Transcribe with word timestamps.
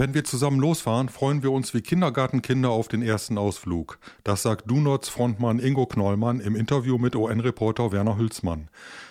Wenn 0.00 0.14
wir 0.14 0.24
zusammen 0.24 0.58
losfahren, 0.60 1.10
freuen 1.10 1.42
wir 1.42 1.52
uns 1.52 1.74
wie 1.74 1.82
Kindergartenkinder 1.82 2.70
auf 2.70 2.88
den 2.88 3.02
ersten 3.02 3.36
Ausflug. 3.36 3.98
Das 4.24 4.40
sagt 4.40 4.70
Donuts 4.70 5.10
Frontmann 5.10 5.58
Ingo 5.58 5.84
Knollmann 5.84 6.40
im 6.40 6.56
Interview 6.56 6.96
mit 6.96 7.14
ON-Reporter 7.14 7.92
Werner 7.92 8.16
Hülsmann. 8.16 8.70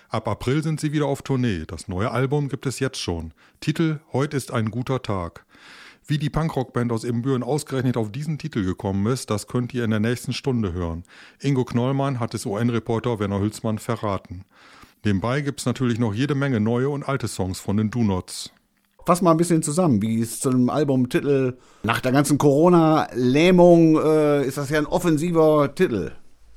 Ab 0.09 0.27
April 0.27 0.63
sind 0.63 0.79
sie 0.79 0.91
wieder 0.91 1.05
auf 1.05 1.21
Tournee. 1.21 1.65
Das 1.67 1.89
neue 1.89 2.09
Album 2.09 2.49
gibt 2.49 2.65
es 2.65 2.79
jetzt 2.79 2.97
schon. 2.97 3.35
Titel 3.59 3.99
Heute 4.13 4.35
ist 4.35 4.49
ein 4.51 4.71
guter 4.71 5.03
Tag. 5.03 5.45
Wie 6.07 6.17
die 6.17 6.31
Punkrock-Band 6.31 6.91
aus 6.91 7.03
Ibbenbüren 7.03 7.43
ausgerechnet 7.43 7.95
auf 7.95 8.11
diesen 8.11 8.39
Titel 8.39 8.65
gekommen 8.65 9.05
ist, 9.13 9.29
das 9.29 9.45
könnt 9.45 9.75
ihr 9.75 9.83
in 9.83 9.91
der 9.91 9.99
nächsten 9.99 10.33
Stunde 10.33 10.73
hören. 10.73 11.03
Ingo 11.39 11.65
Knollmann 11.65 12.19
hat 12.19 12.33
es 12.33 12.47
ON-Reporter 12.47 13.19
Werner 13.19 13.39
Hülsmann 13.39 13.77
verraten. 13.77 14.43
Nebenbei 15.05 15.41
gibt 15.41 15.59
es 15.59 15.67
natürlich 15.67 15.99
noch 15.99 16.15
jede 16.15 16.33
Menge 16.33 16.59
neue 16.59 16.89
und 16.89 17.03
alte 17.03 17.27
Songs 17.27 17.59
von 17.59 17.77
den 17.77 17.91
Donuts. 17.91 18.51
Fass 19.05 19.21
mal 19.21 19.31
ein 19.31 19.37
bisschen 19.37 19.63
zusammen, 19.63 20.01
wie 20.01 20.21
es 20.21 20.39
zu 20.39 20.49
einem 20.49 20.69
Albumtitel 20.69 21.57
nach 21.83 22.01
der 22.01 22.11
ganzen 22.11 22.37
Corona-Lähmung 22.37 23.97
äh, 23.97 24.43
ist 24.43 24.57
das 24.57 24.69
ja 24.69 24.77
ein 24.77 24.85
offensiver 24.85 25.73
Titel. 25.73 26.11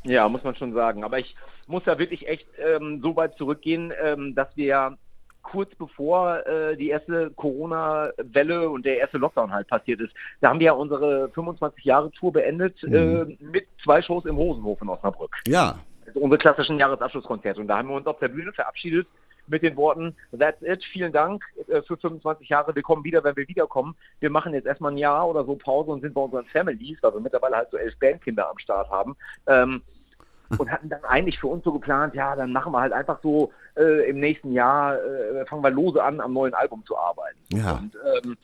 Ja, 0.05 0.29
muss 0.29 0.45
man 0.45 0.57
schon 0.57 0.75
sagen. 0.75 1.05
Aber 1.05 1.19
ich 1.19 1.35
muss 1.67 1.85
da 1.85 1.99
wirklich 1.99 2.29
echt 2.29 2.47
ähm, 2.59 3.01
so 3.03 3.17
weit 3.17 3.37
zurückgehen, 3.37 3.93
ähm, 4.03 4.35
dass 4.35 4.49
wir 4.57 4.67
ja 4.67 4.97
kurz 5.43 5.75
bevor 5.75 6.47
äh, 6.47 6.77
die 6.77 6.89
erste 6.89 7.31
Corona-Welle 7.31 8.71
und 8.71 8.87
der 8.87 8.99
erste 8.99 9.19
Lockdown 9.19 9.53
halt 9.53 9.69
passiert 9.69 10.01
ist, 10.01 10.13
da 10.41 10.51
haben 10.51 10.61
wir 10.61 10.67
ja 10.67 10.73
unsere 10.73 11.31
25 11.31 11.85
Jahre 11.85 12.11
Tour 12.13 12.33
beendet 12.33 12.81
mhm. 12.83 12.95
äh, 12.95 13.25
mit 13.41 13.67
zwei 13.83 14.03
Shows 14.03 14.25
im 14.25 14.37
Rosenhof 14.37 14.81
in 14.81 14.89
Osnabrück. 14.89 15.37
Ja. 15.47 15.79
Also 16.07 16.21
unsere 16.21 16.39
klassischen 16.39 16.79
Jahresabschlusskonzerte. 16.79 17.61
Und 17.61 17.69
da 17.69 17.79
haben 17.79 17.89
wir 17.89 17.97
uns 17.97 18.07
auf 18.07 18.19
der 18.19 18.29
Bühne 18.29 18.53
verabschiedet 18.53 19.07
mit 19.53 19.63
den 19.63 19.77
Worten, 19.77 20.17
that's 20.37 20.61
it, 20.63 20.83
vielen 20.85 21.13
Dank 21.13 21.45
äh, 21.69 21.83
für 21.83 21.97
25 21.97 22.49
Jahre, 22.49 22.75
wir 22.75 22.83
kommen 22.83 23.05
wieder, 23.05 23.23
wenn 23.23 23.37
wir 23.37 23.47
wiederkommen. 23.47 23.95
Wir 24.19 24.31
machen 24.31 24.55
jetzt 24.55 24.67
erstmal 24.67 24.91
ein 24.91 24.99
Jahr 24.99 25.29
oder 25.29 25.45
so 25.45 25.55
Pause 25.55 25.93
und 25.93 26.01
sind 26.01 26.15
bei 26.15 26.23
unseren 26.23 26.47
Families, 26.47 26.99
weil 27.03 27.13
wir 27.13 27.21
mittlerweile 27.21 27.57
halt 27.57 27.71
so 27.71 27.77
elf 27.77 27.97
Bandkinder 28.01 28.51
am 28.51 28.59
Start 28.59 28.91
haben. 28.91 29.15
Ähm, 29.47 29.83
und 30.59 30.71
hatten 30.71 30.89
dann 30.89 31.05
eigentlich 31.05 31.39
für 31.39 31.47
uns 31.47 31.65
so 31.65 31.73
geplant, 31.73 32.15
ja, 32.15 32.37
dann 32.37 32.53
machen 32.53 32.73
wir 32.73 32.81
halt 32.81 32.93
einfach 32.93 33.21
so 33.23 33.53
äh, 33.77 34.09
im 34.11 34.21
nächsten 34.21 34.53
Jahr, 34.53 34.97
äh, 34.97 35.47
fangen 35.47 35.63
wir 35.63 35.71
lose 35.71 36.03
an, 36.03 36.21
am 36.21 36.33
neuen 36.35 36.53
Album 36.53 36.85
zu 36.85 36.97
arbeiten. 36.99 37.39
Ja. 37.53 37.73
Und 37.73 37.97
ähm, 38.25 38.37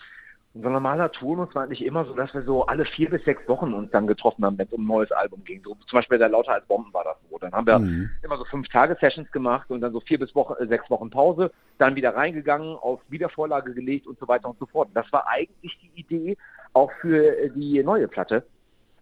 unser 0.55 0.71
normaler 0.71 1.13
Turnus 1.13 1.55
war 1.55 1.65
eigentlich 1.65 1.85
immer 1.85 2.05
so, 2.05 2.15
dass 2.15 2.33
wir 2.35 2.43
so 2.43 2.67
alle 2.67 2.85
vier 2.85 3.11
bis 3.11 3.25
sechs 3.25 3.47
Wochen 3.49 3.75
uns 3.75 3.91
dann 3.91 4.07
getroffen 4.07 4.45
haben, 4.45 4.59
wenn 4.59 4.67
es 4.67 4.73
um 4.73 4.83
ein 4.83 4.87
neues 4.87 5.13
Album 5.13 5.45
ging. 5.45 5.63
So, 5.63 5.75
zum 5.75 5.99
Beispiel 5.99 6.19
der 6.19 6.31
Lauter 6.31 6.53
als 6.53 6.67
Bomben 6.67 6.93
war 6.93 7.05
das 7.05 7.17
so. 7.31 7.39
Dann 7.39 7.53
haben 7.53 7.67
wir 7.67 7.79
mhm. 7.79 8.11
immer 8.23 8.39
so 8.39 8.45
fünf 8.45 8.69
Tage 8.69 8.97
Sessions 9.01 9.31
gemacht 9.31 9.71
und 9.71 9.81
dann 9.81 9.93
so 9.93 10.01
vier 10.01 10.19
bis 10.19 10.35
Woche, 10.35 10.59
äh, 10.59 10.67
sechs 10.67 10.89
Wochen 10.91 11.11
Pause, 11.11 11.53
dann 11.77 11.97
wieder 11.97 12.17
reingegangen, 12.17 12.77
auf 12.77 13.01
Wiedervorlage 13.09 13.75
gelegt 13.75 14.07
und 14.07 14.19
so 14.19 14.27
weiter 14.27 14.49
und 14.49 14.59
so 14.59 14.67
fort. 14.67 14.89
Das 14.95 15.11
war 15.13 15.29
eigentlich 15.29 15.79
die 15.81 16.01
Idee 16.01 16.37
auch 16.73 16.91
für 17.01 17.39
äh, 17.39 17.51
die 17.51 17.83
neue 17.83 18.09
Platte. 18.09 18.45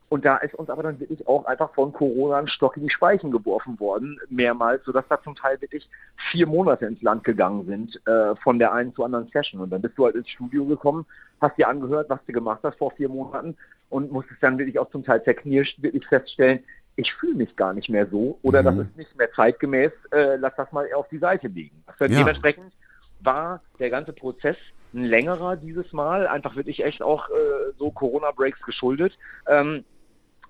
Und 0.08 0.24
da 0.24 0.36
ist 0.36 0.54
uns 0.54 0.70
aber 0.70 0.84
dann 0.84 1.00
wirklich 1.00 1.26
auch 1.26 1.46
einfach 1.46 1.74
von 1.74 1.92
Corona 1.92 2.38
ein 2.38 2.48
Stock 2.48 2.76
in 2.76 2.84
die 2.84 2.90
Speichen 2.90 3.32
geworfen 3.32 3.78
worden, 3.80 4.20
mehrmals, 4.28 4.84
sodass 4.84 5.04
da 5.08 5.20
zum 5.20 5.34
Teil 5.34 5.60
wirklich 5.60 5.88
vier 6.30 6.46
Monate 6.46 6.86
ins 6.86 7.02
Land 7.02 7.24
gegangen 7.24 7.66
sind, 7.66 8.00
äh, 8.06 8.36
von 8.36 8.60
der 8.60 8.72
einen 8.72 8.94
zur 8.94 9.06
anderen 9.06 9.28
Session. 9.28 9.60
Und 9.60 9.70
dann 9.70 9.82
bist 9.82 9.98
du 9.98 10.04
halt 10.04 10.14
ins 10.14 10.28
Studio 10.28 10.64
gekommen, 10.64 11.06
hast 11.40 11.58
dir 11.58 11.68
angehört, 11.68 12.08
was 12.08 12.24
du 12.24 12.32
gemacht 12.32 12.60
hast 12.62 12.78
vor 12.78 12.92
vier 12.92 13.08
Monaten 13.08 13.56
und 13.88 14.12
musstest 14.12 14.42
dann 14.42 14.58
wirklich 14.58 14.78
auch 14.78 14.90
zum 14.90 15.04
Teil 15.04 15.22
zerknirscht 15.24 15.82
wirklich 15.82 16.06
feststellen, 16.06 16.60
ich 16.96 17.12
fühle 17.14 17.34
mich 17.34 17.54
gar 17.56 17.74
nicht 17.74 17.90
mehr 17.90 18.06
so 18.06 18.38
oder 18.42 18.62
mhm. 18.62 18.64
das 18.64 18.86
ist 18.86 18.96
nicht 18.96 19.16
mehr 19.18 19.30
zeitgemäß, 19.32 19.92
äh, 20.12 20.36
lass 20.36 20.54
das 20.56 20.72
mal 20.72 20.88
auf 20.94 21.08
die 21.08 21.18
Seite. 21.18 21.50
Also 21.86 22.12
ja. 22.12 22.18
Dementsprechend 22.18 22.72
war 23.20 23.60
der 23.78 23.90
ganze 23.90 24.12
Prozess 24.12 24.56
ein 24.94 25.04
längerer 25.04 25.56
dieses 25.56 25.92
Mal, 25.92 26.26
einfach 26.26 26.56
wirklich 26.56 26.82
echt 26.82 27.02
auch 27.02 27.28
äh, 27.28 27.72
so 27.78 27.90
Corona-Breaks 27.90 28.62
geschuldet. 28.62 29.12
Ähm, 29.46 29.84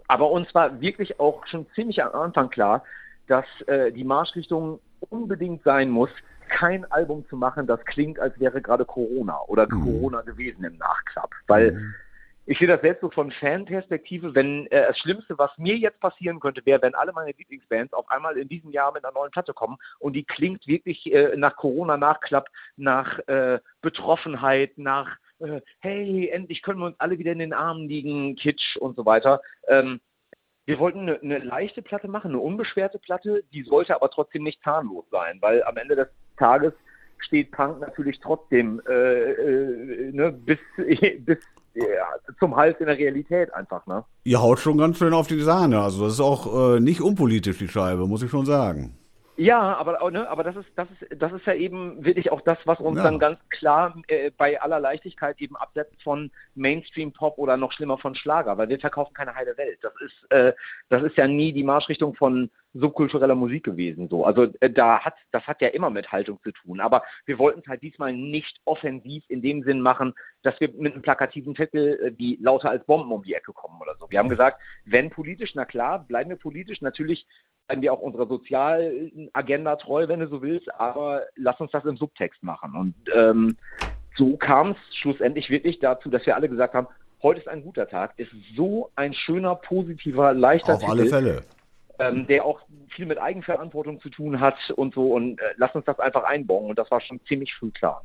aber 0.09 0.31
uns 0.31 0.55
war 0.55 0.81
wirklich 0.81 1.19
auch 1.21 1.47
schon 1.47 1.67
ziemlich 1.75 2.03
am 2.03 2.13
Anfang 2.13 2.51
klar, 2.51 2.85
dass 3.27 3.45
äh, 3.67 3.93
die 3.93 4.05
Marschrichtung 4.05 4.81
unbedingt 5.11 5.63
sein 5.63 5.91
muss, 5.91 6.11
kein 6.49 6.91
Album 6.93 7.27
zu 7.29 7.37
machen, 7.37 7.67
das 7.67 7.85
klingt, 7.85 8.19
als 8.19 8.39
wäre 8.39 8.63
gerade 8.63 8.85
Corona 8.85 9.41
oder 9.49 9.67
mhm. 9.67 9.83
Corona 9.83 10.23
gewesen 10.23 10.65
im 10.65 10.77
Nachklapp. 10.77 11.31
Weil 11.49 11.73
mhm. 11.73 11.95
ich 12.47 12.59
sehe 12.59 12.69
das 12.69 12.81
selbst 12.81 13.01
so 13.01 13.11
von 13.11 13.33
Fanperspektive, 13.33 14.35
wenn 14.35 14.67
äh, 14.69 14.87
das 14.89 14.99
Schlimmste, 14.99 15.37
was 15.39 15.51
mir 15.59 15.77
jetzt 15.77 16.01
passieren 16.01 16.39
könnte, 16.39 16.65
wäre, 16.65 16.83
wenn 16.83 16.95
alle 16.95 17.13
meine 17.13 17.33
Lieblingsbands 17.33 17.93
auf 17.93 18.09
einmal 18.11 18.37
in 18.37 18.49
diesem 18.49 18.71
Jahr 18.71 18.93
mit 18.93 19.05
einer 19.05 19.15
neuen 19.15 19.33
Platte 19.33 19.55
kommen 19.55 19.77
und 19.99 20.15
die 20.15 20.25
klingt 20.25 20.67
wirklich 20.67 21.13
äh, 21.13 21.37
nach 21.37 21.57
Corona-Nachklapp, 21.57 22.49
nach 22.77 23.19
äh, 23.27 23.59
Betroffenheit, 23.81 24.79
nach 24.79 25.17
äh, 25.41 25.61
hey, 25.81 26.29
endlich 26.29 26.63
können 26.63 26.81
wir 26.81 26.87
uns 26.87 27.01
alle 27.01 27.19
wieder 27.19 27.33
in 27.33 27.39
den 27.39 27.53
Armen 27.53 27.89
liegen, 27.89 28.37
Kitsch 28.37 28.77
und 28.77 28.97
so 28.97 29.05
weiter. 29.07 29.41
Ähm, 29.69 30.01
wir 30.67 30.79
wollten 30.79 31.01
eine, 31.01 31.21
eine, 31.21 31.39
leichte 31.39 31.81
Platte 31.81 32.09
machen, 32.09 32.33
eine 32.33 32.41
unbeschwerte 32.41 32.99
Platte, 32.99 33.45
die 33.53 33.63
sollte 33.63 33.95
aber 33.95 34.11
trotzdem 34.11 34.43
nicht 34.43 34.63
zahnlos 34.63 35.05
sein, 35.11 35.39
weil 35.41 35.63
am 35.63 35.77
Ende 35.77 35.95
des 35.95 36.09
Tages 36.37 36.73
steht 37.19 37.53
Punk 37.53 37.81
natürlich 37.81 38.19
trotzdem 38.21 38.83
äh, 38.89 38.93
äh, 38.93 40.13
ne, 40.13 40.33
bis, 40.33 40.59
bis 41.21 41.39
ja, 41.75 42.09
zum 42.39 42.57
Hals 42.57 42.79
in 42.81 42.87
der 42.87 42.99
Realität 42.99 43.53
einfach. 43.55 43.87
Ne? 43.87 44.05
Ihr 44.25 44.41
haut 44.41 44.59
schon 44.59 44.79
ganz 44.79 44.99
schön 44.99 45.15
auf 45.15 45.29
die 45.29 45.41
Sahne, 45.41 45.81
also 45.81 46.05
das 46.05 46.15
ist 46.15 46.21
auch 46.21 46.75
äh, 46.75 46.81
nicht 46.81 47.01
unpolitisch, 47.01 47.59
die 47.59 47.69
Scheibe, 47.69 48.07
muss 48.07 48.23
ich 48.23 48.31
schon 48.31 48.47
sagen. 48.47 48.99
Ja, 49.37 49.77
aber, 49.77 50.11
ne, 50.11 50.29
aber 50.29 50.45
das 50.45 50.57
ist, 50.57 50.69
das 50.77 50.89
ist, 50.91 51.21
das 51.21 51.33
ist 51.33 51.47
ja 51.47 51.55
eben 51.55 52.05
wirklich 52.05 52.33
auch 52.33 52.41
das, 52.41 52.59
was 52.65 52.81
uns 52.81 52.97
ja. 52.97 53.05
dann 53.05 53.19
ganz 53.19 53.39
klar 53.51 53.95
äh, 54.09 54.31
bei 54.31 54.61
aller 54.61 54.81
Leichtigkeit 54.81 55.39
eben 55.41 55.57
absetzt 55.57 56.03
von 56.03 56.31
Mainstream-Pop 56.55 57.37
oder 57.37 57.57
noch 57.59 57.73
schlimmer 57.73 57.99
von 57.99 58.15
Schlager, 58.15 58.57
weil 58.57 58.69
wir 58.71 58.79
verkaufen 58.79 59.13
keine 59.13 59.35
heile 59.35 59.57
Welt. 59.59 59.79
Das 59.83 59.93
ist, 60.01 60.31
äh, 60.31 60.55
das 60.89 61.03
ist 61.03 61.17
ja 61.17 61.29
nie 61.29 61.53
die 61.53 61.65
Marschrichtung 61.65 62.15
von 62.15 62.51
subkultureller 62.73 63.35
Musik 63.35 63.65
gewesen. 63.65 64.09
So, 64.09 64.25
also 64.25 64.47
äh, 64.61 64.71
da 64.71 65.01
hat, 65.01 65.15
das 65.33 65.47
hat 65.47 65.61
ja 65.61 65.69
immer 65.69 65.91
mit 65.91 66.11
Haltung 66.13 66.39
zu 66.43 66.53
tun. 66.53 66.81
Aber 66.81 67.03
wir 67.27 67.39
wollten 67.39 67.61
es 67.61 67.67
halt 67.67 67.83
diesmal 67.83 68.13
nicht 68.13 68.59
offensiv 68.65 69.25
in 69.29 69.43
dem 69.43 69.63
Sinn 69.65 69.81
machen, 69.81 70.15
dass 70.43 70.59
wir 70.61 70.71
mit 70.73 70.95
einem 70.95 71.03
plakativen 71.03 71.55
Titel 71.55 71.99
äh, 72.03 72.13
wie 72.17 72.39
lauter 72.41 72.71
als 72.71 72.85
Bomben 72.85 73.13
um 73.13 73.23
die 73.23 73.35
Ecke 73.35 73.53
kommen 73.53 73.81
oder 73.81 73.97
so. 73.99 74.11
Wir 74.11 74.19
haben 74.19 74.29
gesagt, 74.29 74.61
wenn 74.85 75.11
politisch, 75.11 75.55
na 75.55 75.65
klar, 75.65 76.05
bleiben 76.07 76.31
wir 76.31 76.37
politisch. 76.37 76.81
Natürlich 76.81 77.27
bleiben 77.67 77.83
wir 77.83 77.93
auch 77.93 78.01
unserer 78.01 78.27
Sozialagenda 78.27 79.77
treu, 79.77 80.09
wenn 80.09 80.21
du 80.21 80.29
so 80.29 80.43
willst, 80.43 80.73
aber 80.75 81.23
lass 81.35 81.61
uns 81.61 81.71
das 81.73 81.85
im 81.85 81.97
Subtext 81.97 82.43
machen. 82.43 82.75
Und 82.77 82.95
ähm, 83.15 83.57
so 84.17 84.37
kam 84.37 84.73
es 84.73 84.97
schlussendlich 84.97 85.51
wirklich 85.51 85.79
dazu, 85.81 86.09
dass 86.09 86.25
wir 86.27 86.37
alle 86.37 86.49
gesagt 86.49 86.75
haben, 86.75 86.87
heute 87.23 87.41
ist 87.41 87.49
ein 87.49 87.63
guter 87.63 87.89
Tag, 87.89 88.15
ist 88.19 88.31
so 88.57 88.91
ein 88.95 89.13
schöner, 89.15 89.57
positiver, 89.57 90.33
leichter 90.33 90.75
Auf 90.75 90.81
Titel, 90.81 90.91
alle 90.93 91.07
Fälle. 91.07 91.43
Ähm, 91.99 92.27
der 92.27 92.45
auch 92.45 92.61
viel 92.91 93.07
mit 93.07 93.19
Eigenverantwortung 93.19 94.01
zu 94.01 94.11
tun 94.11 94.39
hat 94.39 94.57
und 94.77 94.95
so. 94.95 95.15
Und 95.15 95.41
äh, 95.41 95.55
lass 95.57 95.75
uns 95.75 95.87
das 95.87 95.99
einfach 95.99 96.25
einbauen. 96.25 96.71
Und 96.71 96.79
das 96.79 96.91
war 96.91 97.01
schon 97.01 97.21
ziemlich 97.27 97.55
früh 97.55 97.71
klar. 97.71 98.05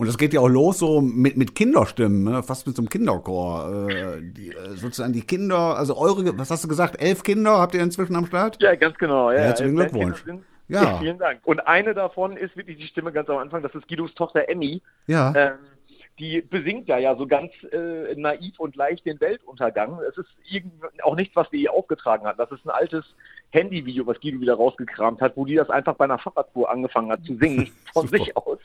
Und 0.00 0.06
das 0.06 0.16
geht 0.16 0.32
ja 0.32 0.40
auch 0.40 0.48
los 0.48 0.78
so 0.78 1.02
mit, 1.02 1.36
mit 1.36 1.54
Kinderstimmen, 1.54 2.24
ne? 2.24 2.42
fast 2.42 2.66
mit 2.66 2.74
so 2.74 2.80
einem 2.80 2.88
Kinderchor. 2.88 3.86
Äh, 3.90 4.22
die, 4.22 4.48
äh, 4.48 4.70
sozusagen 4.70 5.12
die 5.12 5.20
Kinder, 5.20 5.76
also 5.76 5.94
eure, 5.94 6.38
was 6.38 6.50
hast 6.50 6.64
du 6.64 6.68
gesagt, 6.68 7.02
elf 7.02 7.22
Kinder 7.22 7.58
habt 7.58 7.74
ihr 7.74 7.82
inzwischen 7.82 8.16
am 8.16 8.24
Start? 8.24 8.56
Ja, 8.62 8.74
ganz 8.76 8.96
genau. 8.96 9.30
Ja, 9.30 9.40
Herzlichen 9.40 9.76
Glückwunsch. 9.76 10.24
Sind, 10.24 10.42
ja. 10.68 10.84
ja. 10.84 10.98
Vielen 11.00 11.18
Dank. 11.18 11.40
Und 11.44 11.60
eine 11.66 11.92
davon 11.92 12.38
ist 12.38 12.56
wirklich 12.56 12.78
die 12.78 12.86
Stimme 12.86 13.12
ganz 13.12 13.28
am 13.28 13.36
Anfang, 13.36 13.62
das 13.62 13.74
ist 13.74 13.88
Guidos 13.88 14.14
Tochter 14.14 14.48
Emmy. 14.48 14.80
Ja. 15.06 15.34
Ähm, 15.36 15.58
die 16.18 16.40
besingt 16.40 16.88
ja 16.88 16.96
ja 16.96 17.14
so 17.14 17.26
ganz 17.26 17.52
äh, 17.70 18.14
naiv 18.16 18.58
und 18.58 18.76
leicht 18.76 19.04
den 19.04 19.20
Weltuntergang. 19.20 19.98
Es 20.08 20.16
ist 20.16 20.30
auch 21.02 21.14
nichts, 21.14 21.36
was 21.36 21.50
die 21.50 21.68
aufgetragen 21.68 22.24
hat. 22.24 22.38
Das 22.38 22.50
ist 22.52 22.64
ein 22.64 22.70
altes 22.70 23.04
Handyvideo, 23.50 24.06
was 24.06 24.18
Guido 24.20 24.40
wieder 24.40 24.54
rausgekramt 24.54 25.20
hat, 25.20 25.36
wo 25.36 25.44
die 25.44 25.56
das 25.56 25.68
einfach 25.68 25.96
bei 25.96 26.04
einer 26.04 26.18
Fahrradtour 26.18 26.70
angefangen 26.70 27.12
hat 27.12 27.22
zu 27.24 27.36
singen 27.36 27.70
von 27.92 28.08
sich 28.08 28.34
aus. 28.34 28.60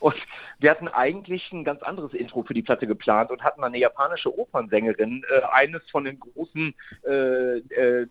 Und 0.00 0.16
wir 0.58 0.70
hatten 0.70 0.88
eigentlich 0.88 1.50
ein 1.52 1.64
ganz 1.64 1.82
anderes 1.82 2.14
Intro 2.14 2.42
für 2.42 2.54
die 2.54 2.62
Platte 2.62 2.86
geplant 2.86 3.30
und 3.30 3.42
hatten 3.42 3.62
eine 3.62 3.78
japanische 3.78 4.36
Opernsängerin 4.36 5.24
äh, 5.28 5.42
eines 5.52 5.82
von 5.90 6.04
den 6.04 6.18
großen 6.20 6.74
äh, 7.04 7.58
äh, 7.58 8.06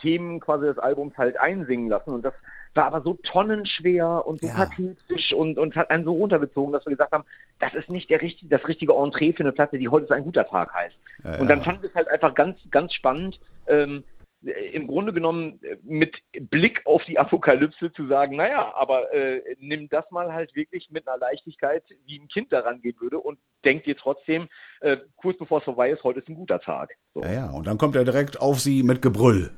Themen 0.00 0.40
quasi 0.40 0.66
des 0.66 0.78
Albums 0.78 1.16
halt 1.16 1.38
einsingen 1.38 1.88
lassen. 1.88 2.10
Und 2.10 2.24
das 2.24 2.34
war 2.74 2.84
aber 2.84 3.02
so 3.02 3.14
tonnenschwer 3.22 4.24
und 4.26 4.40
so 4.40 4.46
ja. 4.46 4.54
pathetisch 4.54 5.32
und, 5.32 5.58
und 5.58 5.74
hat 5.76 5.90
einen 5.90 6.04
so 6.04 6.12
runtergezogen, 6.12 6.72
dass 6.72 6.84
wir 6.86 6.90
gesagt 6.90 7.12
haben, 7.12 7.24
das 7.58 7.74
ist 7.74 7.90
nicht 7.90 8.08
der 8.10 8.22
richtige, 8.22 8.48
das 8.48 8.66
richtige 8.68 8.94
Entree 8.94 9.32
für 9.32 9.42
eine 9.42 9.52
Platte, 9.52 9.78
die 9.78 9.88
heute 9.88 10.04
ist 10.04 10.12
ein 10.12 10.24
guter 10.24 10.46
Tag 10.46 10.72
heißt. 10.72 10.96
Ja, 11.24 11.38
und 11.38 11.48
dann 11.48 11.62
fanden 11.62 11.82
wir 11.82 11.88
es 11.88 11.94
halt 11.94 12.08
einfach 12.08 12.34
ganz, 12.34 12.58
ganz 12.70 12.94
spannend, 12.94 13.40
ähm, 13.66 14.04
im 14.42 14.86
Grunde 14.86 15.12
genommen 15.12 15.60
äh, 15.62 15.76
mit 15.82 16.16
Blick 16.32 16.80
auf 16.86 17.04
die 17.04 17.18
Apokalypse 17.18 17.92
zu 17.92 18.06
sagen, 18.06 18.36
naja, 18.36 18.72
aber 18.74 19.12
äh, 19.12 19.42
nimm 19.58 19.88
das 19.88 20.10
mal 20.10 20.32
halt 20.32 20.54
wirklich 20.54 20.90
mit 20.90 21.06
einer 21.06 21.18
Leichtigkeit, 21.18 21.84
wie 22.06 22.18
ein 22.18 22.28
Kind 22.28 22.52
daran 22.52 22.80
gehen 22.80 22.96
würde 23.00 23.18
und 23.18 23.38
denk 23.64 23.84
dir 23.84 23.96
trotzdem, 23.96 24.48
äh, 24.80 24.96
kurz 25.16 25.38
bevor 25.38 25.58
es 25.58 25.64
vorbei 25.64 25.90
ist, 25.90 26.02
heute 26.04 26.20
ist 26.20 26.28
ein 26.28 26.34
guter 26.34 26.60
Tag. 26.60 26.96
So. 27.14 27.22
Ja, 27.22 27.32
ja, 27.32 27.50
und 27.50 27.66
dann 27.66 27.76
kommt 27.76 27.96
er 27.96 28.04
direkt 28.04 28.40
auf 28.40 28.60
sie 28.60 28.82
mit 28.82 29.02
Gebrüll. 29.02 29.50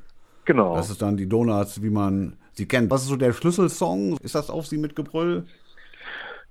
Genau. 0.45 0.75
Das 0.75 0.89
ist 0.89 1.01
dann 1.01 1.15
die 1.15 1.29
Donuts, 1.29 1.81
wie 1.81 1.89
man 1.89 2.37
sie 2.51 2.67
kennt. 2.67 2.91
Was 2.91 3.03
ist 3.03 3.07
so 3.07 3.15
der 3.15 3.31
Schlüsselsong? 3.31 4.17
Ist 4.21 4.35
das 4.35 4.49
auf 4.49 4.67
sie 4.67 4.77
mit 4.77 4.95
Gebrüll? 4.95 5.45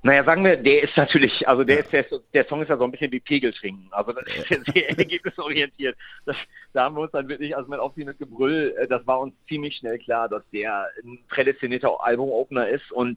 Naja, 0.05 0.25
sagen 0.25 0.45
wir, 0.45 0.57
der 0.57 0.83
ist 0.83 0.97
natürlich, 0.97 1.47
also 1.47 1.63
der, 1.63 1.81
ist, 1.81 1.93
der, 1.93 2.05
der 2.35 2.45
Song 2.47 2.61
ist 2.61 2.69
ja 2.69 2.77
so 2.77 2.83
ein 2.83 2.91
bisschen 2.91 3.13
wie 3.13 3.21
Pegel 3.21 3.53
trinken. 3.53 3.87
Also 3.93 4.13
das 4.13 4.25
ist 4.27 4.51
ja 4.51 4.57
sehr 4.73 4.99
ergebnisorientiert. 4.99 5.97
Das, 6.27 6.37
da 6.73 6.85
haben 6.85 6.97
wir 6.97 7.03
uns 7.03 7.13
dann 7.13 7.29
wirklich, 7.29 7.57
also 7.57 7.71
mit 7.71 7.79
Aufziehen 7.79 8.07
mit 8.07 8.19
Gebrüll, 8.19 8.75
äh, 8.79 8.89
das 8.89 9.07
war 9.07 9.21
uns 9.21 9.35
ziemlich 9.47 9.77
schnell 9.77 10.01
klar, 10.01 10.29
dass 10.29 10.43
der 10.51 10.89
ein 11.05 11.21
prädestinierter 11.29 12.03
Album-Opener 12.03 12.69
ist 12.69 12.91
und 12.91 13.17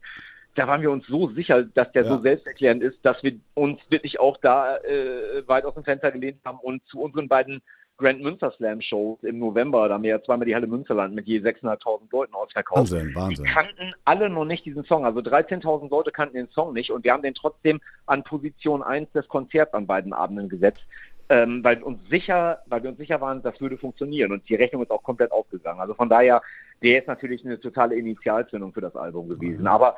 da 0.53 0.67
waren 0.67 0.81
wir 0.81 0.91
uns 0.91 1.05
so 1.07 1.29
sicher, 1.31 1.63
dass 1.63 1.91
der 1.91 2.03
ja. 2.03 2.09
so 2.09 2.21
selbsterklärend 2.21 2.81
ist, 2.81 2.97
dass 3.03 3.21
wir 3.23 3.33
uns 3.55 3.79
wirklich 3.89 4.19
auch 4.19 4.37
da 4.37 4.77
äh, 4.77 5.45
weit 5.47 5.65
aus 5.65 5.73
dem 5.73 5.83
Fenster 5.83 6.11
gelehnt 6.11 6.39
haben 6.45 6.59
und 6.59 6.85
zu 6.87 7.01
unseren 7.01 7.27
beiden 7.27 7.61
Grand 7.97 8.21
Münster 8.21 8.51
Slam 8.51 8.81
Shows 8.81 9.23
im 9.23 9.39
November, 9.39 9.87
da 9.87 9.93
haben 9.93 10.03
wir 10.03 10.09
ja 10.09 10.21
zweimal 10.21 10.45
die 10.45 10.53
Halle 10.53 10.67
Münsterland 10.67 11.15
mit 11.15 11.27
je 11.27 11.39
600.000 11.39 12.11
Leuten 12.11 12.33
ausverkauft. 12.33 12.91
Wahnsinn, 12.91 13.15
Wahnsinn. 13.15 13.45
Die 13.45 13.51
kannten 13.51 13.93
alle 14.03 14.29
noch 14.29 14.43
nicht 14.43 14.65
diesen 14.65 14.83
Song. 14.83 15.05
Also 15.05 15.21
13.000 15.21 15.89
Leute 15.89 16.11
kannten 16.11 16.35
den 16.35 16.49
Song 16.49 16.73
nicht 16.73 16.91
und 16.91 17.05
wir 17.05 17.13
haben 17.13 17.23
den 17.23 17.33
trotzdem 17.33 17.79
an 18.05 18.23
Position 18.23 18.83
1 18.83 19.11
des 19.13 19.27
Konzerts 19.29 19.73
an 19.73 19.87
beiden 19.87 20.11
Abenden 20.11 20.49
gesetzt. 20.49 20.83
Ähm, 21.27 21.63
weil 21.63 21.81
uns 21.81 21.99
sicher, 22.07 22.59
weil 22.67 22.83
wir 22.83 22.91
uns 22.91 22.99
sicher 22.99 23.19
waren, 23.19 23.41
das 23.41 23.59
würde 23.59 23.79
funktionieren 23.79 24.31
und 24.31 24.47
die 24.47 24.53
Rechnung 24.53 24.83
ist 24.83 24.91
auch 24.91 25.01
komplett 25.01 25.31
aufgegangen. 25.31 25.79
Also 25.79 25.95
von 25.95 26.07
daher, 26.07 26.43
der 26.83 26.99
ist 26.99 27.07
natürlich 27.07 27.43
eine 27.43 27.59
totale 27.59 27.95
Initialzündung 27.95 28.73
für 28.73 28.81
das 28.81 28.95
Album 28.95 29.29
gewesen. 29.29 29.61
Mhm. 29.61 29.67
Aber 29.67 29.97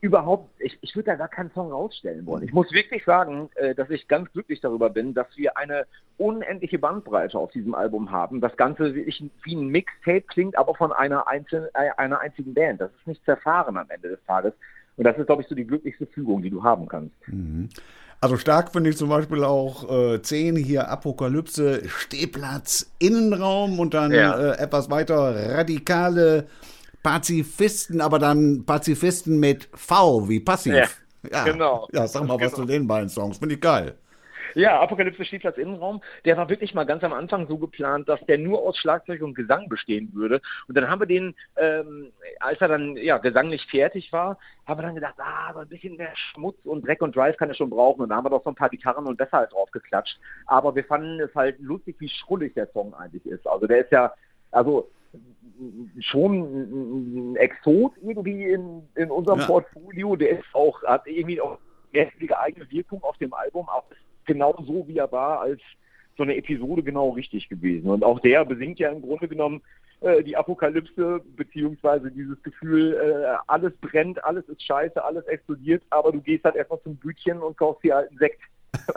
überhaupt, 0.00 0.50
ich, 0.60 0.78
ich 0.80 0.94
würde 0.94 1.10
da 1.10 1.16
gar 1.16 1.28
keinen 1.28 1.50
Song 1.52 1.72
rausstellen 1.72 2.24
wollen. 2.26 2.44
Ich 2.44 2.52
muss 2.52 2.70
wirklich 2.72 3.04
sagen, 3.04 3.50
äh, 3.56 3.74
dass 3.74 3.90
ich 3.90 4.06
ganz 4.06 4.30
glücklich 4.32 4.60
darüber 4.60 4.90
bin, 4.90 5.14
dass 5.14 5.26
wir 5.36 5.56
eine 5.56 5.86
unendliche 6.18 6.78
Bandbreite 6.78 7.38
auf 7.38 7.50
diesem 7.50 7.74
Album 7.74 8.10
haben. 8.10 8.40
Das 8.40 8.56
Ganze 8.56 8.94
wirklich 8.94 9.24
wie 9.42 9.56
ein 9.56 9.68
Mixtape 9.68 10.22
klingt, 10.22 10.56
aber 10.56 10.74
von 10.74 10.92
einer, 10.92 11.26
einzelnen, 11.26 11.68
äh, 11.74 11.90
einer 11.96 12.20
einzigen 12.20 12.54
Band. 12.54 12.80
Das 12.80 12.90
ist 12.92 13.06
nicht 13.06 13.24
zerfahren 13.24 13.76
am 13.76 13.90
Ende 13.90 14.08
des 14.10 14.24
Tages. 14.26 14.52
Und 14.96 15.04
das 15.04 15.16
ist, 15.16 15.26
glaube 15.26 15.42
ich, 15.42 15.48
so 15.48 15.54
die 15.54 15.66
glücklichste 15.66 16.06
Fügung, 16.06 16.42
die 16.42 16.50
du 16.50 16.62
haben 16.62 16.86
kannst. 16.88 17.14
Mhm. 17.26 17.68
Also 18.20 18.36
stark 18.36 18.72
finde 18.72 18.90
ich 18.90 18.96
zum 18.96 19.08
Beispiel 19.08 19.44
auch 19.44 20.14
äh, 20.14 20.20
10 20.20 20.56
hier 20.56 20.88
Apokalypse, 20.88 21.88
Stehplatz, 21.88 22.92
Innenraum 22.98 23.78
und 23.78 23.94
dann 23.94 24.10
ja. 24.10 24.36
äh, 24.36 24.58
etwas 24.58 24.90
weiter 24.90 25.54
radikale 25.54 26.48
Pazifisten, 27.08 28.02
aber 28.02 28.18
dann 28.18 28.64
Pazifisten 28.66 29.40
mit 29.40 29.70
V 29.72 30.28
wie 30.28 30.40
passiv. 30.40 30.74
Ja, 30.74 31.30
ja. 31.30 31.44
genau. 31.44 31.88
Ja, 31.90 32.06
sag 32.06 32.24
mal 32.24 32.34
was 32.34 32.52
genau. 32.52 32.56
zu 32.56 32.64
den 32.66 32.86
beiden 32.86 33.08
Songs. 33.08 33.38
Finde 33.38 33.54
ich 33.54 33.62
geil. 33.62 33.94
Ja, 34.54 34.78
Apokalypse 34.80 35.24
Spielplatz 35.24 35.56
Innenraum, 35.56 36.02
der 36.26 36.36
war 36.36 36.50
wirklich 36.50 36.74
mal 36.74 36.84
ganz 36.84 37.02
am 37.04 37.14
Anfang 37.14 37.46
so 37.48 37.56
geplant, 37.56 38.10
dass 38.10 38.20
der 38.26 38.36
nur 38.36 38.60
aus 38.60 38.76
Schlagzeug 38.76 39.22
und 39.22 39.34
Gesang 39.34 39.70
bestehen 39.70 40.10
würde. 40.12 40.42
Und 40.66 40.76
dann 40.76 40.90
haben 40.90 41.00
wir 41.00 41.06
den, 41.06 41.34
ähm, 41.56 42.12
als 42.40 42.60
er 42.60 42.68
dann 42.68 42.96
ja 42.98 43.16
gesanglich 43.16 43.66
fertig 43.70 44.12
war, 44.12 44.38
haben 44.66 44.78
wir 44.78 44.82
dann 44.82 44.94
gedacht, 44.94 45.14
ah, 45.16 45.52
so 45.54 45.60
ein 45.60 45.68
bisschen 45.68 45.96
mehr 45.96 46.12
Schmutz 46.14 46.58
und 46.64 46.86
Dreck 46.86 47.00
und 47.00 47.16
Drive 47.16 47.38
kann 47.38 47.48
er 47.48 47.54
schon 47.54 47.70
brauchen. 47.70 48.02
Und 48.02 48.10
da 48.10 48.16
haben 48.16 48.26
wir 48.26 48.30
doch 48.30 48.44
so 48.44 48.50
ein 48.50 48.54
paar 48.54 48.68
Gitarren 48.68 49.06
und 49.06 49.16
Besser 49.16 49.38
halt 49.38 49.52
drauf 49.52 49.70
geklatscht. 49.70 50.18
Aber 50.46 50.74
wir 50.74 50.84
fanden 50.84 51.20
es 51.20 51.34
halt 51.34 51.58
lustig, 51.58 51.96
wie 52.00 52.08
schrullig 52.10 52.52
der 52.52 52.70
Song 52.72 52.92
eigentlich 52.94 53.24
ist. 53.24 53.46
Also 53.46 53.66
der 53.66 53.78
ist 53.78 53.92
ja, 53.92 54.12
also 54.50 54.90
schon 56.00 57.32
ein 57.32 57.36
Exot 57.36 57.92
irgendwie 58.02 58.44
in, 58.44 58.82
in 58.94 59.10
unserem 59.10 59.40
ja. 59.40 59.46
Portfolio. 59.46 60.16
Der 60.16 60.30
ist 60.30 60.44
auch, 60.52 60.82
hat 60.84 61.06
irgendwie 61.06 61.40
auch 61.40 61.58
eine 61.92 62.38
eigene 62.38 62.70
Wirkung 62.70 63.02
auf 63.02 63.16
dem 63.18 63.32
Album, 63.32 63.68
auch 63.68 63.84
genau 64.24 64.54
so 64.66 64.86
wie 64.86 64.98
er 64.98 65.10
war, 65.10 65.40
als 65.40 65.60
so 66.16 66.22
eine 66.22 66.36
Episode 66.36 66.82
genau 66.82 67.10
richtig 67.10 67.48
gewesen. 67.48 67.90
Und 67.90 68.04
auch 68.04 68.20
der 68.20 68.44
besingt 68.44 68.78
ja 68.78 68.90
im 68.90 69.02
Grunde 69.02 69.28
genommen 69.28 69.62
äh, 70.00 70.22
die 70.22 70.36
Apokalypse, 70.36 71.20
beziehungsweise 71.36 72.10
dieses 72.10 72.40
Gefühl, 72.42 72.94
äh, 72.94 73.36
alles 73.46 73.72
brennt, 73.80 74.22
alles 74.24 74.48
ist 74.48 74.62
scheiße, 74.62 75.02
alles 75.02 75.24
explodiert, 75.26 75.82
aber 75.90 76.12
du 76.12 76.20
gehst 76.20 76.44
halt 76.44 76.56
erstmal 76.56 76.80
zum 76.82 76.96
Bütchen 76.96 77.38
und 77.40 77.56
kaufst 77.56 77.84
dir 77.84 77.96
halt 77.96 78.10
einen 78.10 78.18
Sekt. 78.18 78.40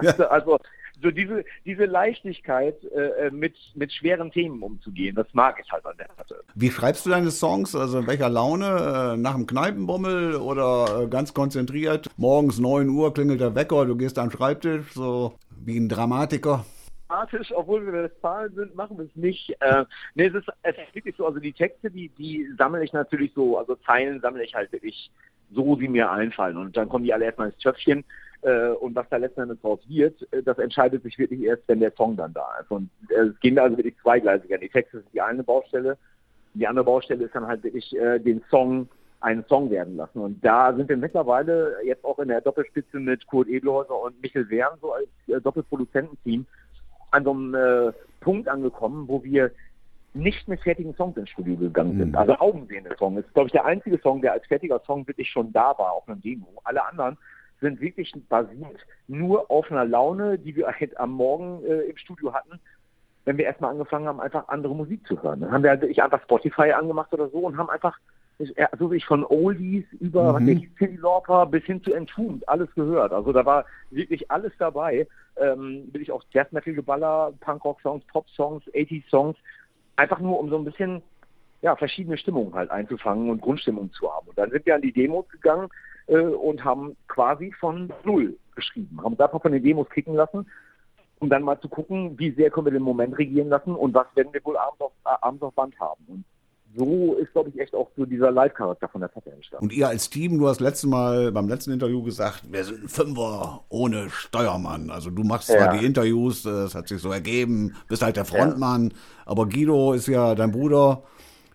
Ja. 0.01 0.13
Also 0.29 0.57
so 1.01 1.11
diese, 1.11 1.43
diese 1.65 1.85
Leichtigkeit, 1.85 2.75
äh, 2.83 3.27
äh, 3.27 3.31
mit, 3.31 3.55
mit 3.75 3.91
schweren 3.91 4.31
Themen 4.31 4.61
umzugehen, 4.61 5.15
das 5.15 5.27
mag 5.33 5.61
ich 5.63 5.71
halt 5.71 5.85
an 5.85 5.97
der 5.97 6.05
Platte. 6.05 6.43
Wie 6.55 6.71
schreibst 6.71 7.05
du 7.05 7.09
deine 7.09 7.31
Songs? 7.31 7.75
Also 7.75 7.99
in 7.99 8.07
welcher 8.07 8.29
Laune? 8.29 9.13
Äh, 9.13 9.17
nach 9.17 9.35
dem 9.35 9.47
Kneipenbummel 9.47 10.35
oder 10.35 11.03
äh, 11.03 11.07
ganz 11.07 11.33
konzentriert? 11.33 12.09
Morgens 12.17 12.59
9 12.59 12.89
Uhr 12.89 13.13
klingelt 13.13 13.41
der 13.41 13.55
Wecker, 13.55 13.85
du 13.85 13.95
gehst 13.95 14.17
an 14.19 14.29
den 14.29 14.37
Schreibtisch, 14.37 14.93
so 14.93 15.33
wie 15.63 15.77
ein 15.77 15.89
Dramatiker? 15.89 16.65
dramatisch, 17.11 17.51
obwohl 17.53 17.85
wir 17.85 18.03
Westfalen 18.03 18.53
sind, 18.55 18.75
machen 18.75 18.97
wir 18.97 19.05
es 19.05 19.15
nicht. 19.15 19.55
Äh, 19.59 19.85
nee, 20.15 20.27
es 20.27 20.35
ist, 20.35 20.47
es 20.63 20.75
ist 20.77 20.95
wirklich 20.95 21.15
so, 21.17 21.25
also 21.25 21.39
die 21.39 21.53
Texte, 21.53 21.91
die, 21.91 22.09
die 22.09 22.47
sammle 22.57 22.83
ich 22.83 22.93
natürlich 22.93 23.33
so, 23.33 23.57
also 23.57 23.75
Zeilen 23.85 24.21
sammle 24.21 24.43
ich 24.43 24.53
halt 24.55 24.71
wirklich 24.71 25.11
so, 25.53 25.79
wie 25.79 25.87
mir 25.87 26.11
einfallen. 26.11 26.57
Und 26.57 26.77
dann 26.77 26.89
kommen 26.89 27.05
die 27.05 27.13
alle 27.13 27.25
erstmal 27.25 27.49
ins 27.49 27.57
Töpfchen. 27.57 28.03
Äh, 28.41 28.69
und 28.69 28.95
was 28.95 29.07
da 29.09 29.17
letzten 29.17 29.41
Endes 29.41 29.61
draus 29.61 29.79
wird, 29.87 30.27
äh, 30.33 30.41
das 30.41 30.57
entscheidet 30.57 31.03
sich 31.03 31.17
wirklich 31.19 31.41
erst, 31.41 31.63
wenn 31.67 31.79
der 31.79 31.91
Song 31.91 32.17
dann 32.17 32.33
da 32.33 32.47
ist. 32.59 32.71
Und 32.71 32.89
äh, 33.09 33.27
es 33.27 33.39
gehen 33.39 33.59
also 33.59 33.77
wirklich 33.77 33.97
zweigleisig 34.01 34.53
an. 34.53 34.61
Die 34.61 34.69
Texte 34.69 34.97
sind 34.97 35.13
die 35.13 35.21
eine 35.21 35.43
Baustelle. 35.43 35.97
Die 36.53 36.67
andere 36.67 36.85
Baustelle 36.85 37.25
ist 37.25 37.35
dann 37.35 37.47
halt 37.47 37.63
wirklich 37.63 37.95
äh, 37.95 38.19
den 38.19 38.41
Song 38.49 38.89
einen 39.21 39.45
Song 39.45 39.69
werden 39.69 39.95
lassen. 39.95 40.19
Und 40.19 40.43
da 40.43 40.73
sind 40.73 40.89
wir 40.89 40.97
mittlerweile 40.97 41.75
jetzt 41.85 42.03
auch 42.03 42.17
in 42.19 42.29
der 42.29 42.41
Doppelspitze 42.41 42.99
mit 42.99 43.25
Kurt 43.27 43.47
Edelhäuser 43.47 44.01
und 44.01 44.19
Michel 44.21 44.49
Wern 44.49 44.77
so 44.81 44.93
als 44.93 45.07
äh, 45.27 45.39
Doppelproduzententeam 45.39 46.45
an 47.11 47.23
so 47.23 47.31
einem 47.31 47.53
äh, 47.53 47.91
Punkt 48.19 48.47
angekommen, 48.47 49.07
wo 49.07 49.23
wir 49.23 49.51
nicht 50.13 50.47
mit 50.47 50.61
fertigen 50.61 50.93
Songs 50.95 51.17
ins 51.17 51.29
Studio 51.29 51.55
gegangen 51.55 51.97
sind. 51.97 52.09
Mhm. 52.09 52.15
Also 52.15 52.35
Augensehende 52.37 52.95
Song 52.97 53.17
ist, 53.17 53.33
glaube 53.33 53.47
ich, 53.47 53.53
der 53.53 53.65
einzige 53.65 53.97
Song, 53.99 54.21
der 54.21 54.33
als 54.33 54.45
fertiger 54.45 54.81
Song 54.85 55.07
wirklich 55.07 55.29
schon 55.29 55.53
da 55.53 55.77
war 55.77 55.93
auf 55.93 56.07
einem 56.07 56.21
Demo. 56.21 56.47
Alle 56.63 56.85
anderen 56.85 57.17
sind 57.61 57.79
wirklich 57.79 58.11
basiert 58.27 58.85
nur 59.07 59.49
auf 59.49 59.71
einer 59.71 59.85
Laune, 59.85 60.37
die 60.37 60.55
wir 60.55 60.67
halt 60.67 60.97
am 60.99 61.11
Morgen 61.11 61.63
äh, 61.63 61.81
im 61.81 61.97
Studio 61.97 62.33
hatten, 62.33 62.59
wenn 63.25 63.37
wir 63.37 63.45
erstmal 63.45 63.71
angefangen 63.71 64.07
haben, 64.07 64.19
einfach 64.19 64.47
andere 64.47 64.75
Musik 64.75 65.05
zu 65.05 65.21
hören. 65.21 65.41
Dann 65.41 65.51
haben 65.51 65.63
wir 65.63 65.69
halt 65.69 65.81
wirklich 65.81 66.01
einfach 66.01 66.23
Spotify 66.23 66.71
angemacht 66.71 67.13
oder 67.13 67.29
so 67.29 67.39
und 67.39 67.57
haben 67.57 67.69
einfach, 67.69 67.97
so 68.79 68.91
wie 68.91 68.97
ich 68.97 69.05
von 69.05 69.23
Oldies 69.23 69.85
über 69.99 70.39
mhm. 70.39 70.47
was 70.47 70.61
City 70.79 70.97
Lauper 70.99 71.45
bis 71.45 71.63
hin 71.63 71.83
zu 71.83 71.93
Entombed 71.93 72.47
alles 72.49 72.73
gehört. 72.73 73.13
Also 73.13 73.31
da 73.31 73.45
war 73.45 73.65
wirklich 73.91 74.29
alles 74.31 74.53
dabei. 74.57 75.07
Ähm, 75.37 75.87
will 75.91 76.01
ich 76.01 76.11
auch 76.11 76.23
Death 76.33 76.51
Metal 76.51 76.73
Geballer, 76.73 77.31
Punkrock-Songs, 77.41 78.03
Pop-Songs, 78.05 78.63
80-Songs, 78.73 79.37
einfach 80.01 80.19
nur 80.19 80.39
um 80.39 80.49
so 80.49 80.57
ein 80.57 80.65
bisschen 80.65 81.01
ja, 81.61 81.75
verschiedene 81.75 82.17
Stimmungen 82.17 82.55
halt 82.55 82.71
einzufangen 82.71 83.29
und 83.29 83.41
Grundstimmung 83.41 83.91
zu 83.93 84.11
haben. 84.11 84.27
Und 84.27 84.37
dann 84.37 84.49
sind 84.49 84.65
wir 84.65 84.75
an 84.75 84.81
die 84.81 84.91
Demos 84.91 85.29
gegangen, 85.29 85.69
äh, 86.07 86.17
und 86.17 86.63
haben 86.63 86.95
quasi 87.07 87.51
von 87.59 87.93
Null 88.03 88.37
geschrieben, 88.55 88.99
haben 89.03 89.13
uns 89.13 89.19
einfach 89.19 89.41
von 89.41 89.51
den 89.51 89.63
Demos 89.63 89.89
kicken 89.89 90.15
lassen, 90.15 90.47
um 91.19 91.29
dann 91.29 91.43
mal 91.43 91.59
zu 91.59 91.69
gucken, 91.69 92.17
wie 92.17 92.31
sehr 92.31 92.49
können 92.49 92.65
wir 92.65 92.73
den 92.73 92.81
Moment 92.81 93.17
regieren 93.17 93.49
lassen 93.49 93.75
und 93.75 93.93
was 93.93 94.07
werden 94.15 94.33
wir 94.33 94.43
wohl 94.43 94.57
abends 94.57 94.81
auf, 94.81 94.91
äh, 95.05 95.09
abends 95.21 95.43
auf 95.43 95.53
Band 95.53 95.79
haben. 95.79 96.03
Und 96.07 96.25
so 96.75 97.15
ist, 97.15 97.31
glaube 97.33 97.49
ich, 97.49 97.59
echt 97.59 97.73
auch 97.73 97.89
so 97.97 98.05
dieser 98.05 98.31
Live-Charakter 98.31 98.87
von 98.87 99.01
der 99.01 99.07
Platte 99.07 99.31
entstanden. 99.31 99.65
Und 99.65 99.73
ihr 99.73 99.87
als 99.87 100.09
Team, 100.09 100.37
du 100.39 100.47
hast 100.47 100.59
letztes 100.59 100.89
Mal 100.89 101.31
beim 101.31 101.47
letzten 101.47 101.71
Interview 101.71 102.01
gesagt, 102.03 102.43
wir 102.49 102.63
sind 102.63 102.83
ein 102.83 102.87
Fünfer 102.87 103.63
ohne 103.69 104.09
Steuermann. 104.09 104.89
Also 104.89 105.09
du 105.09 105.23
machst 105.23 105.49
ja. 105.49 105.57
zwar 105.57 105.77
die 105.77 105.85
Interviews, 105.85 106.43
das 106.43 106.75
hat 106.75 106.87
sich 106.87 107.01
so 107.01 107.11
ergeben, 107.11 107.75
bist 107.87 108.01
halt 108.01 108.17
der 108.17 108.25
Frontmann, 108.25 108.89
ja. 108.89 108.95
aber 109.25 109.47
Guido 109.47 109.93
ist 109.93 110.07
ja 110.07 110.35
dein 110.35 110.51
Bruder. 110.51 111.03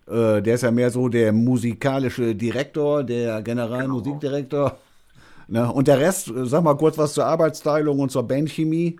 Äh, 0.08 0.42
der 0.42 0.54
ist 0.54 0.62
ja 0.62 0.70
mehr 0.70 0.90
so 0.90 1.08
der 1.08 1.32
musikalische 1.32 2.34
Direktor, 2.34 3.02
der 3.02 3.42
Generalmusikdirektor. 3.42 4.78
Genau. 5.48 5.66
Ne? 5.66 5.72
Und 5.72 5.88
der 5.88 5.98
Rest, 5.98 6.32
sag 6.34 6.62
mal 6.64 6.76
kurz 6.76 6.98
was 6.98 7.14
zur 7.14 7.26
Arbeitsteilung 7.26 7.98
und 8.00 8.10
zur 8.10 8.26
Bandchemie. 8.26 8.98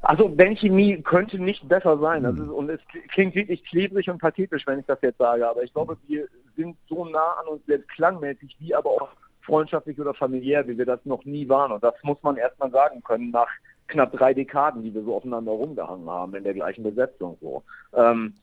Also 0.00 0.28
Bandchemie 0.28 1.02
könnte 1.02 1.38
nicht 1.38 1.68
besser 1.68 1.98
sein. 1.98 2.26
Hm. 2.26 2.36
Ist, 2.36 2.50
und 2.50 2.70
es 2.70 2.80
klingt 3.12 3.34
wirklich 3.34 3.64
klebrig 3.64 4.08
und 4.08 4.18
pathetisch, 4.18 4.66
wenn 4.66 4.78
ich 4.78 4.86
das 4.86 5.00
jetzt 5.02 5.18
sage. 5.18 5.48
Aber 5.48 5.62
ich 5.62 5.72
glaube, 5.72 5.96
wir 6.06 6.28
sind 6.56 6.76
so 6.88 7.04
nah 7.04 7.36
an 7.40 7.48
uns 7.48 7.66
selbst 7.66 7.88
klangmäßig, 7.90 8.56
wie 8.60 8.74
aber 8.74 8.90
auch 8.90 9.08
freundschaftlich 9.42 9.98
oder 9.98 10.14
familiär, 10.14 10.68
wie 10.68 10.78
wir 10.78 10.86
das 10.86 11.04
noch 11.04 11.24
nie 11.24 11.48
waren. 11.48 11.72
Und 11.72 11.82
das 11.82 11.94
muss 12.02 12.22
man 12.22 12.36
erstmal 12.36 12.70
sagen 12.70 13.02
können 13.02 13.30
nach 13.30 13.48
knapp 13.88 14.12
drei 14.12 14.34
Dekaden, 14.34 14.82
die 14.82 14.94
wir 14.94 15.02
so 15.02 15.16
aufeinander 15.16 15.52
rumgehangen 15.52 16.08
haben 16.08 16.34
in 16.34 16.44
der 16.44 16.54
gleichen 16.54 16.82
Besetzung. 16.84 17.36
So. 17.40 17.62
Ähm, 17.94 18.34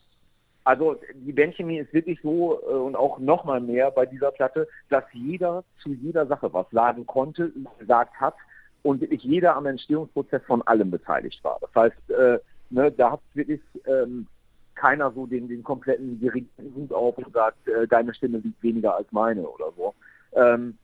also 0.64 1.00
die 1.14 1.32
Bandchemie 1.32 1.78
ist 1.78 1.94
wirklich 1.94 2.20
so 2.22 2.60
äh, 2.64 2.74
und 2.74 2.96
auch 2.96 3.20
nochmal 3.20 3.62
mehr 3.62 3.92
bei 3.92 4.08
dieser 4.08 4.32
Platte, 4.32 4.68
dass 4.90 5.04
jeder 5.14 5.64
zu 5.82 5.94
jeder 5.94 6.26
Sache 6.26 6.52
was 6.52 6.70
sagen 6.72 7.06
konnte, 7.06 7.52
gesagt 7.78 8.20
hat 8.20 8.34
und 8.86 9.02
wirklich 9.02 9.24
jeder 9.24 9.56
am 9.56 9.66
Entstehungsprozess 9.66 10.44
von 10.46 10.62
allem 10.62 10.92
beteiligt 10.92 11.44
war. 11.44 11.58
Das 11.60 11.74
heißt, 11.76 12.12
äh, 12.12 12.40
ne, 12.70 12.92
da 12.92 13.14
hat 13.14 13.22
wirklich 13.34 13.62
ähm, 13.88 14.28
keiner 14.76 15.12
so 15.12 15.26
den, 15.26 15.48
den 15.48 15.64
kompletten 15.64 16.20
Dirigenten 16.20 16.76
Hut 16.76 16.94
auf 16.94 17.18
und 17.18 17.34
sagt, 17.34 17.68
äh, 17.68 17.88
deine 17.88 18.14
Stimme 18.14 18.38
liegt 18.38 18.62
weniger 18.62 18.96
als 18.96 19.12
meine 19.12 19.42
oder 19.42 19.72
so. 19.76 19.96
Ähm, 20.34 20.78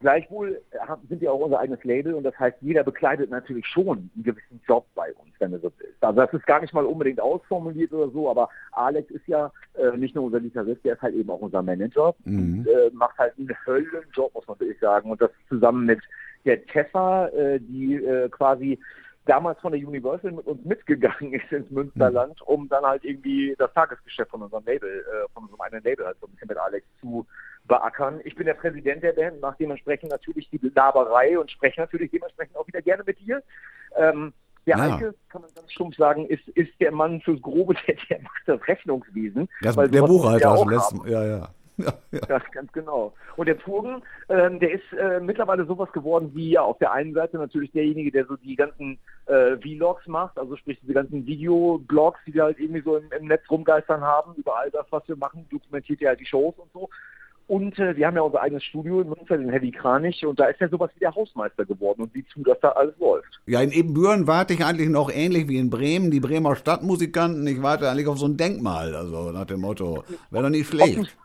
Gleichwohl 0.00 0.60
sind 1.08 1.20
wir 1.20 1.32
auch 1.32 1.40
unser 1.40 1.58
eigenes 1.58 1.82
Label 1.82 2.14
und 2.14 2.22
das 2.22 2.38
heißt, 2.38 2.58
jeder 2.60 2.84
bekleidet 2.84 3.30
natürlich 3.30 3.66
schon 3.66 4.10
einen 4.14 4.22
gewissen 4.22 4.60
Job 4.68 4.86
bei 4.94 5.12
uns, 5.14 5.32
wenn 5.40 5.52
er 5.52 5.58
so 5.58 5.72
ist. 5.80 6.00
Also 6.00 6.20
das 6.20 6.32
ist 6.32 6.46
gar 6.46 6.60
nicht 6.60 6.72
mal 6.72 6.84
unbedingt 6.84 7.20
ausformuliert 7.20 7.92
oder 7.92 8.08
so, 8.12 8.30
aber 8.30 8.48
Alex 8.70 9.10
ist 9.10 9.26
ja 9.26 9.50
äh, 9.74 9.96
nicht 9.96 10.14
nur 10.14 10.22
unser 10.26 10.38
Gitarrist, 10.38 10.84
der 10.84 10.94
ist 10.94 11.02
halt 11.02 11.16
eben 11.16 11.28
auch 11.30 11.40
unser 11.40 11.62
Manager 11.62 12.14
mhm. 12.24 12.60
und 12.60 12.68
äh, 12.68 12.90
macht 12.92 13.18
halt 13.18 13.34
einen 13.38 13.50
Höllenjob, 13.66 14.32
muss 14.34 14.46
man 14.46 14.60
wirklich 14.60 14.78
sagen. 14.78 15.10
Und 15.10 15.20
das 15.20 15.32
zusammen 15.48 15.84
mit 15.84 16.00
der 16.44 16.64
Tessa, 16.66 17.28
äh, 17.28 17.60
die 17.60 17.96
äh, 17.96 18.28
quasi 18.28 18.78
damals 19.28 19.60
von 19.60 19.72
der 19.72 19.86
Universal 19.86 20.32
mit 20.32 20.46
uns 20.46 20.64
mitgegangen 20.64 21.32
ist 21.34 21.52
ins 21.52 21.70
Münsterland, 21.70 22.40
um 22.42 22.68
dann 22.68 22.84
halt 22.84 23.04
irgendwie 23.04 23.54
das 23.58 23.72
Tagesgeschäft 23.74 24.30
von 24.30 24.42
unserem 24.42 24.64
Label, 24.64 24.88
äh, 24.88 25.28
von 25.34 25.44
unserem 25.44 25.60
eigenen 25.60 25.84
Label 25.84 26.06
halt 26.06 26.16
so 26.20 26.26
ein 26.26 26.32
bisschen 26.32 26.48
mit 26.48 26.58
Alex 26.58 26.86
zu 27.00 27.26
beackern. 27.64 28.20
Ich 28.24 28.34
bin 28.34 28.46
der 28.46 28.54
Präsident 28.54 29.02
der 29.02 29.12
Band, 29.12 29.40
mache 29.40 29.56
dementsprechend 29.60 30.10
natürlich 30.10 30.48
die 30.50 30.60
Laberei 30.74 31.38
und 31.38 31.50
spreche 31.50 31.80
natürlich 31.80 32.10
dementsprechend 32.10 32.56
auch 32.56 32.66
wieder 32.66 32.82
gerne 32.82 33.02
mit 33.06 33.18
dir. 33.20 33.42
Ähm, 33.96 34.32
der 34.66 34.76
ja. 34.76 34.96
Eike, 34.96 35.14
kann 35.28 35.42
man 35.42 35.50
ganz 35.54 35.72
stumpf 35.72 35.96
sagen, 35.96 36.26
ist, 36.26 36.46
ist 36.48 36.72
der 36.80 36.92
Mann 36.92 37.20
fürs 37.20 37.40
Grobe, 37.40 37.74
der, 37.86 37.96
der 38.08 38.22
macht 38.22 38.42
das 38.46 38.66
Rechnungswesen. 38.66 39.48
Das, 39.62 39.76
der 39.76 40.02
Buchhalter 40.02 40.50
aus 40.50 40.60
dem 40.60 40.70
letzten, 40.70 41.08
ja, 41.08 41.24
ja. 41.24 41.48
Ja, 41.84 41.92
ja. 42.10 42.20
Das 42.26 42.42
ganz 42.52 42.72
genau. 42.72 43.14
Und 43.36 43.46
der 43.46 43.56
Turgen, 43.58 44.02
ähm, 44.28 44.58
der 44.58 44.72
ist 44.72 44.92
äh, 44.98 45.20
mittlerweile 45.20 45.64
sowas 45.64 45.90
geworden 45.92 46.32
wie 46.34 46.50
ja 46.50 46.62
auf 46.62 46.78
der 46.78 46.92
einen 46.92 47.14
Seite 47.14 47.38
natürlich 47.38 47.70
derjenige, 47.70 48.10
der 48.10 48.26
so 48.26 48.36
die 48.36 48.56
ganzen 48.56 48.98
äh, 49.26 49.56
Vlogs 49.58 50.06
macht, 50.08 50.36
also 50.38 50.56
sprich 50.56 50.78
diese 50.82 50.94
ganzen 50.94 51.24
Videoblogs, 51.24 52.18
die 52.26 52.34
wir 52.34 52.44
halt 52.44 52.58
irgendwie 52.58 52.82
so 52.82 52.96
im, 52.96 53.10
im 53.12 53.26
Netz 53.26 53.48
rumgeistern 53.48 54.00
haben, 54.00 54.34
über 54.34 54.58
all 54.58 54.70
das, 54.72 54.86
was 54.90 55.06
wir 55.06 55.16
machen, 55.16 55.46
dokumentiert 55.50 56.00
ja 56.00 56.08
halt 56.10 56.20
die 56.20 56.26
Shows 56.26 56.54
und 56.58 56.72
so. 56.72 56.88
Und 57.48 57.78
äh, 57.78 57.96
wir 57.96 58.06
haben 58.06 58.14
ja 58.14 58.20
unser 58.20 58.42
eigenes 58.42 58.62
Studio 58.62 59.00
in 59.00 59.08
Münster, 59.08 59.38
den 59.38 59.48
Heavy 59.48 59.70
Kranich, 59.70 60.24
und 60.26 60.38
da 60.38 60.46
ist 60.46 60.60
er 60.60 60.68
sowas 60.68 60.90
wie 60.94 61.00
der 61.00 61.14
Hausmeister 61.14 61.64
geworden 61.64 62.02
und 62.02 62.12
sieht 62.12 62.28
zu, 62.28 62.42
dass 62.42 62.60
da 62.60 62.70
alles 62.70 62.94
läuft. 62.98 63.40
Ja, 63.46 63.62
in 63.62 63.72
Ebenbüren 63.72 64.26
warte 64.26 64.52
ich 64.52 64.62
eigentlich 64.64 64.90
noch 64.90 65.10
ähnlich 65.10 65.48
wie 65.48 65.56
in 65.56 65.70
Bremen, 65.70 66.10
die 66.10 66.20
Bremer 66.20 66.56
Stadtmusikanten. 66.56 67.46
Ich 67.46 67.62
warte 67.62 67.88
eigentlich 67.88 68.06
auf 68.06 68.18
so 68.18 68.26
ein 68.26 68.36
Denkmal, 68.36 68.94
also 68.94 69.32
nach 69.32 69.46
dem 69.46 69.60
Motto, 69.60 70.04
wäre 70.30 70.44
doch 70.44 70.50
nicht 70.50 70.68
schlecht. 70.68 71.16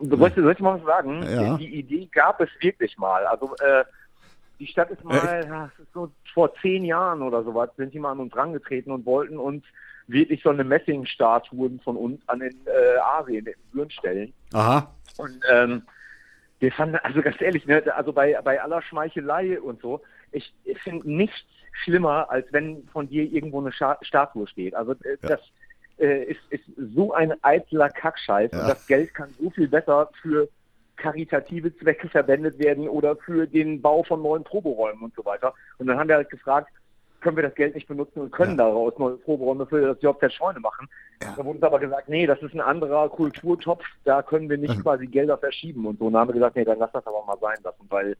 Soll, 0.00 0.32
soll 0.34 0.52
ich 0.52 0.60
mal 0.60 0.78
was 0.78 0.86
sagen? 0.86 1.22
Ja. 1.22 1.56
Die 1.56 1.78
Idee 1.78 2.08
gab 2.10 2.40
es 2.40 2.48
wirklich 2.60 2.96
mal. 2.98 3.26
Also 3.26 3.54
äh, 3.56 3.84
die 4.58 4.66
Stadt 4.66 4.90
ist 4.90 5.04
mal, 5.04 5.44
ja, 5.46 5.70
ist 5.78 5.92
so 5.92 6.10
vor 6.34 6.54
zehn 6.56 6.84
Jahren 6.84 7.22
oder 7.22 7.42
sowas, 7.42 7.70
sind 7.76 7.94
die 7.94 7.98
mal 7.98 8.12
an 8.12 8.20
uns 8.20 8.36
rangetreten 8.36 8.92
und 8.92 9.06
wollten 9.06 9.38
uns 9.38 9.64
wirklich 10.06 10.42
so 10.42 10.50
eine 10.50 10.64
Messingstatuen 10.64 11.80
von 11.80 11.96
uns 11.96 12.20
an 12.28 12.40
den 12.40 12.54
äh, 12.66 12.98
Arien 12.98 13.46
in 13.46 13.54
Büren 13.72 13.90
stellen. 13.90 14.32
Aha. 14.52 14.92
Und 15.16 15.40
ähm, 15.50 15.82
wir 16.58 16.72
fanden, 16.72 16.96
also 16.96 17.22
ganz 17.22 17.40
ehrlich, 17.40 17.66
ne, 17.66 17.82
also 17.94 18.12
bei, 18.12 18.38
bei 18.42 18.60
aller 18.60 18.82
Schmeichelei 18.82 19.60
und 19.60 19.80
so, 19.80 20.02
ich, 20.32 20.52
ich 20.64 20.78
finde 20.80 21.10
nichts 21.10 21.36
schlimmer, 21.84 22.30
als 22.30 22.46
wenn 22.52 22.86
von 22.92 23.08
dir 23.08 23.24
irgendwo 23.24 23.60
eine 23.60 23.72
Scha 23.72 23.98
Statue 24.02 24.46
steht. 24.46 24.74
Also 24.74 24.92
äh, 24.92 25.16
ja. 25.22 25.38
Äh, 26.00 26.24
ist, 26.24 26.40
ist 26.50 26.64
so 26.94 27.12
ein 27.12 27.32
eitler 27.42 27.90
Kackscheiß 27.90 28.50
ja. 28.52 28.60
und 28.60 28.68
das 28.68 28.86
Geld 28.86 29.14
kann 29.14 29.34
so 29.40 29.50
viel 29.50 29.68
besser 29.68 30.10
für 30.22 30.48
karitative 30.96 31.74
Zwecke 31.78 32.08
verwendet 32.08 32.58
werden 32.58 32.88
oder 32.88 33.16
für 33.16 33.46
den 33.46 33.80
Bau 33.80 34.02
von 34.02 34.22
neuen 34.22 34.44
Proberäumen 34.44 35.02
und 35.02 35.14
so 35.14 35.24
weiter. 35.24 35.54
Und 35.78 35.86
dann 35.86 35.98
haben 35.98 36.08
wir 36.08 36.16
halt 36.16 36.30
gefragt, 36.30 36.70
können 37.20 37.36
wir 37.36 37.42
das 37.42 37.54
Geld 37.54 37.74
nicht 37.74 37.88
benutzen 37.88 38.20
und 38.20 38.32
können 38.32 38.58
ja. 38.58 38.64
daraus 38.64 38.98
neue 38.98 39.16
Proberäume 39.16 39.66
für 39.66 39.94
das 39.94 40.02
JZ 40.02 40.32
Scheune 40.32 40.60
machen. 40.60 40.88
Ja. 41.22 41.34
Da 41.36 41.44
wurde 41.44 41.56
uns 41.56 41.62
aber 41.62 41.78
gesagt, 41.78 42.08
nee, 42.08 42.26
das 42.26 42.40
ist 42.42 42.54
ein 42.54 42.60
anderer 42.60 43.08
Kulturtopf, 43.08 43.84
da 44.04 44.22
können 44.22 44.48
wir 44.48 44.58
nicht 44.58 44.82
quasi 44.82 45.06
Gelder 45.06 45.38
verschieben 45.38 45.86
und 45.86 45.98
so. 45.98 46.06
Und 46.06 46.14
dann 46.14 46.20
haben 46.20 46.28
wir 46.28 46.34
gesagt, 46.34 46.56
nee, 46.56 46.64
dann 46.64 46.78
lass 46.78 46.92
das 46.92 47.06
aber 47.06 47.24
mal 47.24 47.38
sein 47.40 47.58
lassen, 47.62 47.86
weil 47.88 48.16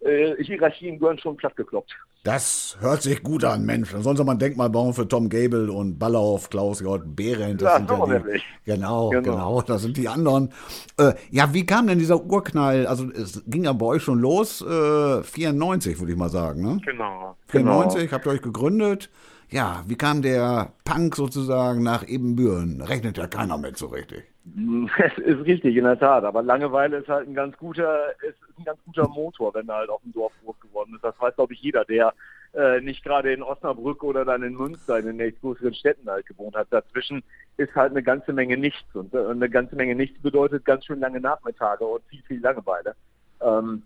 äh, 0.00 0.42
Hierarchien 0.42 0.98
gehören 0.98 1.18
schon 1.18 1.36
platt 1.36 1.56
gekloppt. 1.56 1.96
Das 2.26 2.76
hört 2.80 3.02
sich 3.02 3.22
gut 3.22 3.44
an, 3.44 3.64
Mensch. 3.64 3.92
Dann 3.92 4.02
sollen 4.02 4.16
sie 4.16 4.24
mal 4.24 4.32
ein 4.32 4.38
Denkmal 4.40 4.68
bauen 4.68 4.92
für 4.92 5.06
Tom 5.06 5.28
Gable 5.28 5.70
und 5.70 5.96
Ballauf, 5.96 6.50
Klaus 6.50 6.80
J. 6.80 7.00
Behrendt. 7.14 7.62
Das 7.62 7.70
ja, 7.70 7.76
sind 7.76 7.88
ja 7.88 8.18
die, 8.18 8.42
genau, 8.64 9.10
genau, 9.10 9.22
genau, 9.22 9.62
das 9.62 9.82
sind 9.82 9.96
die 9.96 10.08
anderen. 10.08 10.52
Äh, 10.98 11.12
ja, 11.30 11.54
wie 11.54 11.64
kam 11.64 11.86
denn 11.86 12.00
dieser 12.00 12.24
Urknall? 12.24 12.86
Also 12.88 13.08
es 13.12 13.44
ging 13.46 13.62
ja 13.62 13.72
bei 13.72 13.86
euch 13.86 14.02
schon 14.02 14.18
los, 14.18 14.60
äh, 14.60 15.22
94 15.22 16.00
würde 16.00 16.12
ich 16.12 16.18
mal 16.18 16.28
sagen, 16.28 16.62
ne? 16.62 16.80
Genau. 16.84 17.36
94 17.46 18.00
genau. 18.00 18.12
habt 18.12 18.26
ihr 18.26 18.32
euch 18.32 18.42
gegründet. 18.42 19.08
Ja, 19.50 19.84
wie 19.86 19.96
kam 19.96 20.22
der 20.22 20.72
Punk 20.84 21.14
sozusagen 21.14 21.82
nach 21.82 22.06
Ebenbüren? 22.06 22.82
Rechnet 22.82 23.16
ja 23.16 23.26
keiner 23.26 23.58
mit 23.58 23.76
so 23.76 23.86
richtig. 23.86 24.24
Es 24.98 25.18
ist 25.18 25.44
richtig, 25.44 25.76
in 25.76 25.84
der 25.84 25.98
Tat. 25.98 26.24
Aber 26.24 26.42
Langeweile 26.42 26.98
ist 26.98 27.08
halt 27.08 27.28
ein 27.28 27.34
ganz 27.34 27.56
guter, 27.56 28.10
ist 28.22 28.38
ein 28.58 28.64
ganz 28.64 28.78
guter 28.84 29.08
Motor, 29.08 29.54
wenn 29.54 29.68
er 29.68 29.76
halt 29.76 29.90
auf 29.90 30.02
dem 30.02 30.12
Dorf 30.12 30.32
groß 30.44 30.60
geworden 30.60 30.94
ist. 30.94 31.04
Das 31.04 31.18
weiß, 31.20 31.34
glaube 31.34 31.54
ich, 31.54 31.60
jeder, 31.60 31.84
der 31.84 32.12
äh, 32.54 32.80
nicht 32.80 33.04
gerade 33.04 33.32
in 33.32 33.42
Osnabrück 33.42 34.02
oder 34.02 34.24
dann 34.24 34.42
in 34.42 34.54
Münster 34.54 34.98
in 34.98 35.06
den 35.06 35.16
nächst 35.16 35.40
größeren 35.40 35.74
Städten 35.74 36.08
halt 36.08 36.26
gewohnt 36.26 36.56
hat. 36.56 36.68
Dazwischen 36.70 37.22
ist 37.56 37.74
halt 37.74 37.90
eine 37.90 38.02
ganze 38.02 38.32
Menge 38.32 38.56
nichts. 38.56 38.94
Und 38.94 39.14
äh, 39.14 39.26
eine 39.26 39.50
ganze 39.50 39.76
Menge 39.76 39.94
nichts 39.94 40.20
bedeutet 40.22 40.64
ganz 40.64 40.84
schön 40.84 41.00
lange 41.00 41.20
Nachmittage 41.20 41.84
und 41.84 42.02
viel, 42.06 42.22
viel 42.22 42.40
Langeweile. 42.40 42.94
Ähm, 43.40 43.82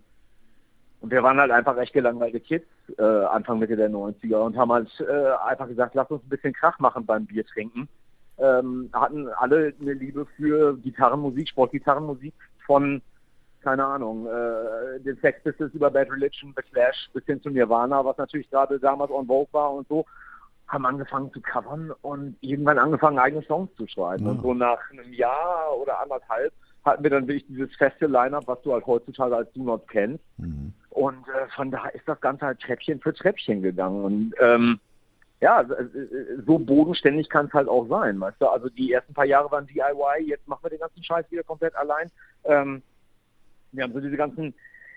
und 1.00 1.10
wir 1.10 1.22
waren 1.22 1.38
halt 1.38 1.50
einfach 1.50 1.76
recht 1.76 1.92
gelangweilte 1.92 2.40
Kids, 2.40 2.66
äh, 2.98 3.02
Anfang 3.02 3.58
Mitte 3.58 3.76
der 3.76 3.90
90er 3.90 4.36
und 4.36 4.56
haben 4.56 4.72
halt 4.72 4.88
äh, 5.00 5.32
einfach 5.48 5.68
gesagt, 5.68 5.94
lass 5.94 6.10
uns 6.10 6.22
ein 6.24 6.28
bisschen 6.28 6.52
Krach 6.52 6.78
machen 6.78 7.06
beim 7.06 7.26
Bier 7.26 7.46
trinken 7.46 7.88
ähm, 8.40 8.90
hatten 8.92 9.28
alle 9.28 9.74
eine 9.80 9.92
Liebe 9.92 10.26
für 10.36 10.76
Gitarrenmusik, 10.78 11.48
Sportgitarrenmusik 11.48 12.34
von, 12.66 13.02
keine 13.62 13.84
Ahnung, 13.84 14.26
äh, 14.26 15.00
den 15.00 15.18
Sex 15.18 15.42
Pistols 15.42 15.74
über 15.74 15.90
Bad 15.90 16.10
Religion, 16.10 16.54
The 16.56 16.62
Clash 16.62 17.10
bis 17.12 17.24
hin 17.24 17.42
zu 17.42 17.50
Nirvana, 17.50 18.04
was 18.04 18.16
natürlich 18.16 18.50
gerade 18.50 18.78
damals 18.80 19.10
on 19.10 19.26
Vogue 19.26 19.48
war 19.52 19.72
und 19.72 19.86
so, 19.88 20.06
haben 20.68 20.86
angefangen 20.86 21.32
zu 21.32 21.40
covern 21.40 21.92
und 22.02 22.36
irgendwann 22.40 22.78
angefangen, 22.78 23.18
eigene 23.18 23.42
Songs 23.42 23.70
zu 23.76 23.86
schreiben. 23.86 24.24
Ja. 24.24 24.30
Und 24.30 24.42
so 24.42 24.54
nach 24.54 24.78
einem 24.90 25.12
Jahr 25.12 25.76
oder 25.80 26.00
anderthalb 26.00 26.52
hatten 26.84 27.02
wir 27.02 27.10
dann 27.10 27.28
wirklich 27.28 27.46
dieses 27.46 27.74
feste 27.76 28.06
Line-Up, 28.06 28.44
was 28.46 28.62
du 28.62 28.72
halt 28.72 28.86
heutzutage 28.86 29.36
als 29.36 29.52
Do 29.52 29.62
Not 29.64 29.86
kennst. 29.88 30.24
Mhm. 30.38 30.72
Und 31.00 31.26
äh, 31.28 31.48
von 31.56 31.70
da 31.70 31.86
ist 31.86 32.06
das 32.06 32.20
Ganze 32.20 32.44
halt 32.44 32.60
Treppchen 32.60 33.00
für 33.00 33.14
Treppchen 33.14 33.62
gegangen. 33.62 34.04
Und 34.04 34.34
ähm, 34.38 34.78
ja, 35.40 35.62
äh, 35.62 35.82
äh, 35.82 36.42
so 36.46 36.58
bodenständig 36.58 37.30
kann 37.30 37.46
es 37.46 37.54
halt 37.54 37.68
auch 37.68 37.88
sein, 37.88 38.20
weißt 38.20 38.36
du. 38.38 38.46
Also 38.46 38.68
die 38.68 38.92
ersten 38.92 39.14
paar 39.14 39.24
Jahre 39.24 39.50
waren 39.50 39.66
DIY, 39.66 40.26
jetzt 40.26 40.46
machen 40.46 40.62
wir 40.62 40.68
den 40.68 40.80
ganzen 40.80 41.02
Scheiß 41.02 41.24
wieder 41.30 41.42
komplett 41.42 41.74
allein. 41.74 42.10
Ähm, 42.44 42.82
wir 43.72 43.84
haben 43.84 43.94
so 43.94 44.00
diese 44.00 44.18
ganzen 44.18 44.52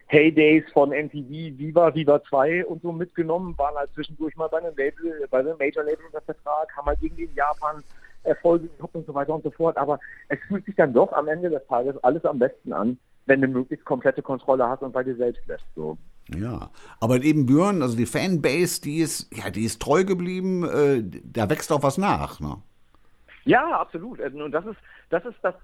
Heydays 0.08 0.66
von 0.74 0.90
MTV, 0.90 1.58
Viva, 1.58 1.96
Viva 1.96 2.22
2 2.22 2.66
und 2.66 2.82
so 2.82 2.92
mitgenommen, 2.92 3.58
waren 3.58 3.76
halt 3.76 3.94
zwischendurch 3.94 4.36
mal 4.36 4.50
bei 4.50 4.58
einem 4.58 4.76
Label, 4.76 5.26
bei 5.32 5.40
einem 5.40 5.58
Major-Label 5.58 6.06
unter 6.06 6.20
Vertrag, 6.20 6.76
haben 6.76 6.88
halt 6.88 7.00
irgendwie 7.02 7.24
in 7.24 7.34
Japan 7.34 7.82
Erfolge 8.24 8.68
gehabt 8.68 8.94
und 8.94 9.06
so 9.06 9.14
weiter 9.14 9.34
und 9.36 9.44
so 9.46 9.52
fort. 9.52 9.78
Aber 9.78 10.02
es 10.28 10.40
fühlt 10.50 10.66
sich 10.66 10.76
dann 10.76 10.92
doch 10.92 11.14
am 11.14 11.30
Ende 11.30 11.50
des 11.50 11.66
Tages 11.68 11.96
alles 12.04 12.26
am 12.26 12.40
besten 12.40 12.74
an, 12.74 13.00
wenn 13.26 13.42
du 13.42 13.48
möglichst 13.48 13.86
komplette 13.86 14.22
Kontrolle 14.22 14.68
hast 14.68 14.82
und 14.82 14.92
bei 14.92 15.04
dir 15.04 15.16
selbst 15.16 15.46
lässt. 15.48 15.66
So. 15.76 15.98
Ja, 16.36 16.70
aber 17.00 17.22
eben 17.22 17.46
Björn, 17.46 17.82
also 17.82 17.98
die 17.98 18.06
Fanbase, 18.06 18.82
die 18.82 19.00
ist, 19.00 19.34
ja, 19.36 19.50
die 19.50 19.64
ist 19.64 19.82
treu 19.82 20.04
geblieben, 20.04 20.64
äh, 20.64 21.04
da 21.24 21.50
wächst 21.50 21.72
auch 21.72 21.84
was 21.84 21.98
nach, 21.98 22.40
ne? 22.40 22.58
Ja, 23.46 23.78
absolut. 23.78 24.22
Also, 24.22 24.42
und 24.42 24.52
das 24.54 24.66
ist, 24.66 24.78
das 25.10 25.26
ist 25.26 25.36
das 25.42 25.56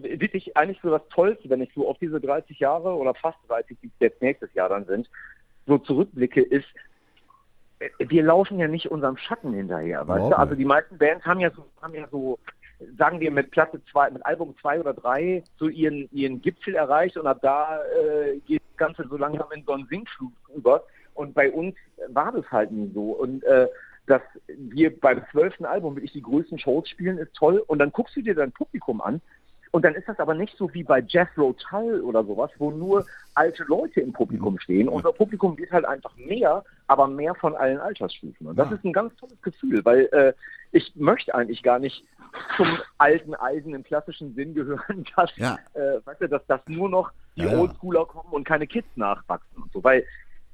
wirklich 0.00 0.56
eigentlich 0.56 0.78
so 0.80 0.90
das 0.90 1.02
Tollste, 1.08 1.50
wenn 1.50 1.60
ich 1.60 1.72
so 1.74 1.88
auf 1.88 1.98
diese 1.98 2.20
30 2.20 2.58
Jahre 2.60 2.94
oder 2.94 3.14
fast 3.14 3.38
30, 3.48 3.76
die 3.82 3.90
jetzt 3.98 4.22
nächstes 4.22 4.52
Jahr 4.54 4.68
dann 4.68 4.84
sind, 4.84 5.10
so 5.66 5.78
zurückblicke, 5.78 6.40
ist, 6.40 6.68
wir 7.98 8.22
laufen 8.22 8.58
ja 8.58 8.68
nicht 8.68 8.90
unserem 8.90 9.16
Schatten 9.16 9.52
hinterher, 9.52 10.06
weißt 10.06 10.30
du? 10.30 10.38
Also 10.38 10.54
die 10.54 10.64
meisten 10.64 10.98
Bands 10.98 11.26
haben 11.26 11.40
ja 11.40 11.50
so, 11.50 11.66
haben 11.82 11.94
ja 11.94 12.06
so 12.10 12.38
sagen 12.98 13.20
wir, 13.20 13.30
mit 13.30 13.50
Platte 13.50 13.80
zwei, 13.90 14.10
mit 14.10 14.24
Album 14.26 14.54
zwei 14.60 14.78
oder 14.78 14.92
drei 14.92 15.42
so 15.58 15.68
ihren, 15.68 16.08
ihren 16.12 16.42
Gipfel 16.42 16.74
erreicht 16.74 17.16
und 17.16 17.26
ab 17.26 17.38
da 17.42 17.80
äh, 17.82 18.38
geht 18.46 18.62
das 18.70 18.76
Ganze 18.76 19.06
so 19.08 19.16
langsam 19.16 19.50
in 19.52 19.64
so 19.64 19.72
einen 19.72 19.86
Sinkflug 19.86 20.32
über. 20.54 20.84
Und 21.14 21.34
bei 21.34 21.50
uns 21.50 21.74
war 22.08 22.32
das 22.32 22.44
halt 22.50 22.70
nie 22.72 22.90
so. 22.94 23.12
Und 23.12 23.42
äh, 23.44 23.66
dass 24.06 24.22
wir 24.46 24.98
beim 25.00 25.22
zwölften 25.32 25.64
Album 25.64 25.96
wirklich 25.96 26.12
die 26.12 26.22
größten 26.22 26.58
Shows 26.58 26.88
spielen, 26.88 27.18
ist 27.18 27.34
toll. 27.34 27.62
Und 27.66 27.78
dann 27.78 27.92
guckst 27.92 28.14
du 28.16 28.22
dir 28.22 28.34
dein 28.34 28.52
Publikum 28.52 29.00
an 29.00 29.20
und 29.76 29.82
dann 29.82 29.94
ist 29.94 30.08
das 30.08 30.18
aber 30.20 30.32
nicht 30.32 30.56
so 30.56 30.72
wie 30.72 30.84
bei 30.84 31.00
Jethro 31.00 31.52
Tull 31.52 32.00
oder 32.00 32.24
sowas, 32.24 32.50
wo 32.56 32.70
nur 32.70 33.04
alte 33.34 33.62
Leute 33.64 34.00
im 34.00 34.10
Publikum 34.10 34.58
stehen. 34.58 34.88
Unser 34.88 35.12
Publikum 35.12 35.58
wird 35.58 35.70
halt 35.70 35.84
einfach 35.84 36.16
mehr, 36.16 36.64
aber 36.86 37.06
mehr 37.06 37.34
von 37.34 37.54
allen 37.54 37.78
Altersstufen. 37.78 38.46
Und 38.46 38.56
das 38.56 38.70
ja. 38.70 38.76
ist 38.76 38.84
ein 38.86 38.94
ganz 38.94 39.14
tolles 39.16 39.36
Gefühl, 39.42 39.84
weil 39.84 40.08
äh, 40.12 40.32
ich 40.72 40.96
möchte 40.96 41.34
eigentlich 41.34 41.62
gar 41.62 41.78
nicht 41.78 42.02
zum 42.56 42.78
alten 42.96 43.34
Eisen 43.34 43.74
im 43.74 43.84
klassischen 43.84 44.34
Sinn 44.34 44.54
gehören, 44.54 45.04
dass, 45.14 45.36
ja. 45.36 45.58
äh, 45.74 46.00
weißt 46.06 46.22
du, 46.22 46.28
dass, 46.30 46.46
dass 46.46 46.62
nur 46.68 46.88
noch 46.88 47.12
die 47.36 47.42
ja, 47.42 47.58
Oldschooler 47.58 48.06
kommen 48.06 48.32
und 48.32 48.44
keine 48.44 48.66
Kids 48.66 48.88
nachwachsen 48.96 49.62
und 49.62 49.70
so. 49.74 49.84
Weil 49.84 50.06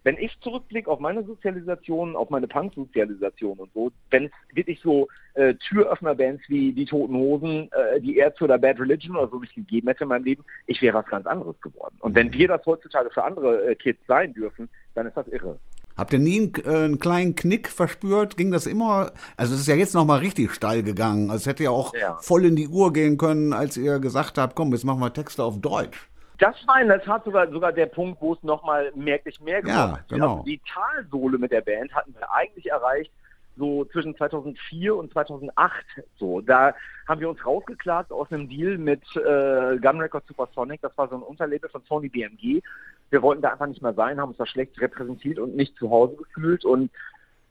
wenn 0.05 0.19
ich 0.19 0.39
zurückblicke 0.41 0.91
auf 0.91 1.01
meine 1.01 1.25
Sozialisation, 1.25 2.17
auf 2.17 2.31
meine 2.31 2.49
Punk-Sozialisation 2.49 3.59
und 3.59 3.73
so, 3.73 3.93
wenn 4.11 4.27
es 4.27 4.33
wirklich 4.55 4.81
so 4.81 5.09
äh, 5.35 5.55
Türöffner-Bands 5.55 6.43
wie 6.49 6.73
die 6.73 6.85
Toten 6.85 7.15
Hosen, 7.15 7.71
äh, 7.73 8.01
die 8.01 8.17
Ärzte 8.17 8.45
oder 8.45 8.59
Bad 8.59 8.81
Religion 8.81 9.17
oder 9.17 9.29
so 9.29 9.39
nicht 9.39 9.55
gegeben 9.55 9.89
hätte 9.89 10.05
in 10.05 10.09
meinem 10.09 10.25
Leben, 10.25 10.45
ich 10.67 10.83
wäre 10.83 10.99
was 10.99 11.07
ganz 11.07 11.27
anderes 11.27 11.61
geworden. 11.61 11.95
Und 12.01 12.15
wenn 12.15 12.33
wir 12.33 12.49
das 12.49 12.65
heutzutage 12.67 13.11
für 13.11 13.25
andere 13.25 13.71
äh, 13.71 13.75
Kids 13.75 14.01
sein 14.07 14.33
dürfen, 14.35 14.69
dann 14.95 15.07
ist 15.07 15.17
das 15.17 15.29
irre. 15.29 15.59
Habt 15.97 16.13
ihr 16.13 16.19
nie 16.19 16.41
einen, 16.41 16.53
äh, 16.65 16.85
einen, 16.85 16.99
kleinen 16.99 17.35
Knick 17.35 17.69
verspürt? 17.69 18.37
Ging 18.37 18.51
das 18.51 18.67
immer? 18.67 19.13
Also 19.37 19.55
es 19.55 19.61
ist 19.61 19.69
ja 19.69 19.75
jetzt 19.75 19.95
nochmal 19.95 20.21
richtig 20.21 20.53
steil 20.53 20.83
gegangen. 20.83 21.31
Also 21.31 21.43
es 21.43 21.47
hätte 21.47 21.65
ja 21.65 21.71
auch 21.71 21.95
ja. 21.95 22.17
voll 22.21 22.47
in 22.47 22.57
die 22.57 22.69
Uhr 22.69 22.93
gehen 22.93 23.19
können, 23.19 23.53
als 23.53 23.77
ihr 23.77 23.99
gesagt 23.99 24.39
habt, 24.39 24.57
komm, 24.57 24.73
jetzt 24.73 24.85
machen 24.85 25.01
wir 25.01 25.13
Texte 25.13 25.45
auf 25.45 25.61
Deutsch. 25.61 26.09
Das 26.43 26.57
war 26.67 26.81
in 26.81 26.89
der 26.89 27.01
Tat 27.01 27.25
sogar, 27.25 27.49
sogar 27.53 27.73
der 27.73 27.87
Punkt, 27.87 28.21
wo 28.21 28.33
es 28.33 28.43
nochmal 28.43 28.91
merklich 28.97 29.41
mehr 29.41 29.63
geworden 29.63 29.93
ja, 29.93 30.05
Genau. 30.09 30.33
Also 30.33 30.43
die 30.43 30.61
Talsohle 30.67 31.39
mit 31.39 31.53
der 31.53 31.61
Band 31.61 31.95
hatten 31.95 32.13
wir 32.19 32.33
eigentlich 32.33 32.69
erreicht, 32.69 33.13
so 33.57 33.85
zwischen 33.85 34.17
2004 34.17 34.97
und 34.97 35.13
2008. 35.13 35.85
So, 36.17 36.41
da 36.41 36.75
haben 37.07 37.21
wir 37.21 37.29
uns 37.29 37.47
rausgeklagt 37.47 38.11
aus 38.11 38.33
einem 38.33 38.49
Deal 38.49 38.77
mit 38.77 39.03
äh, 39.15 39.79
Gun 39.79 40.01
Records 40.01 40.27
Supersonic. 40.27 40.81
Das 40.81 40.99
war 40.99 41.09
so 41.09 41.15
ein 41.15 41.23
Unterlabel 41.23 41.71
von 41.71 41.85
Sony 41.85 42.09
BMG. 42.09 42.61
Wir 43.11 43.23
wollten 43.23 43.43
da 43.43 43.51
einfach 43.51 43.69
nicht 43.69 43.83
mehr 43.83 43.95
sein, 43.95 44.21
haben 44.21 44.31
uns 44.31 44.39
da 44.39 44.47
schlecht 44.47 44.81
repräsentiert 44.81 45.39
und 45.39 45.55
nicht 45.55 45.77
zu 45.77 45.91
Hause 45.91 46.17
gefühlt. 46.17 46.65
Und 46.65 46.91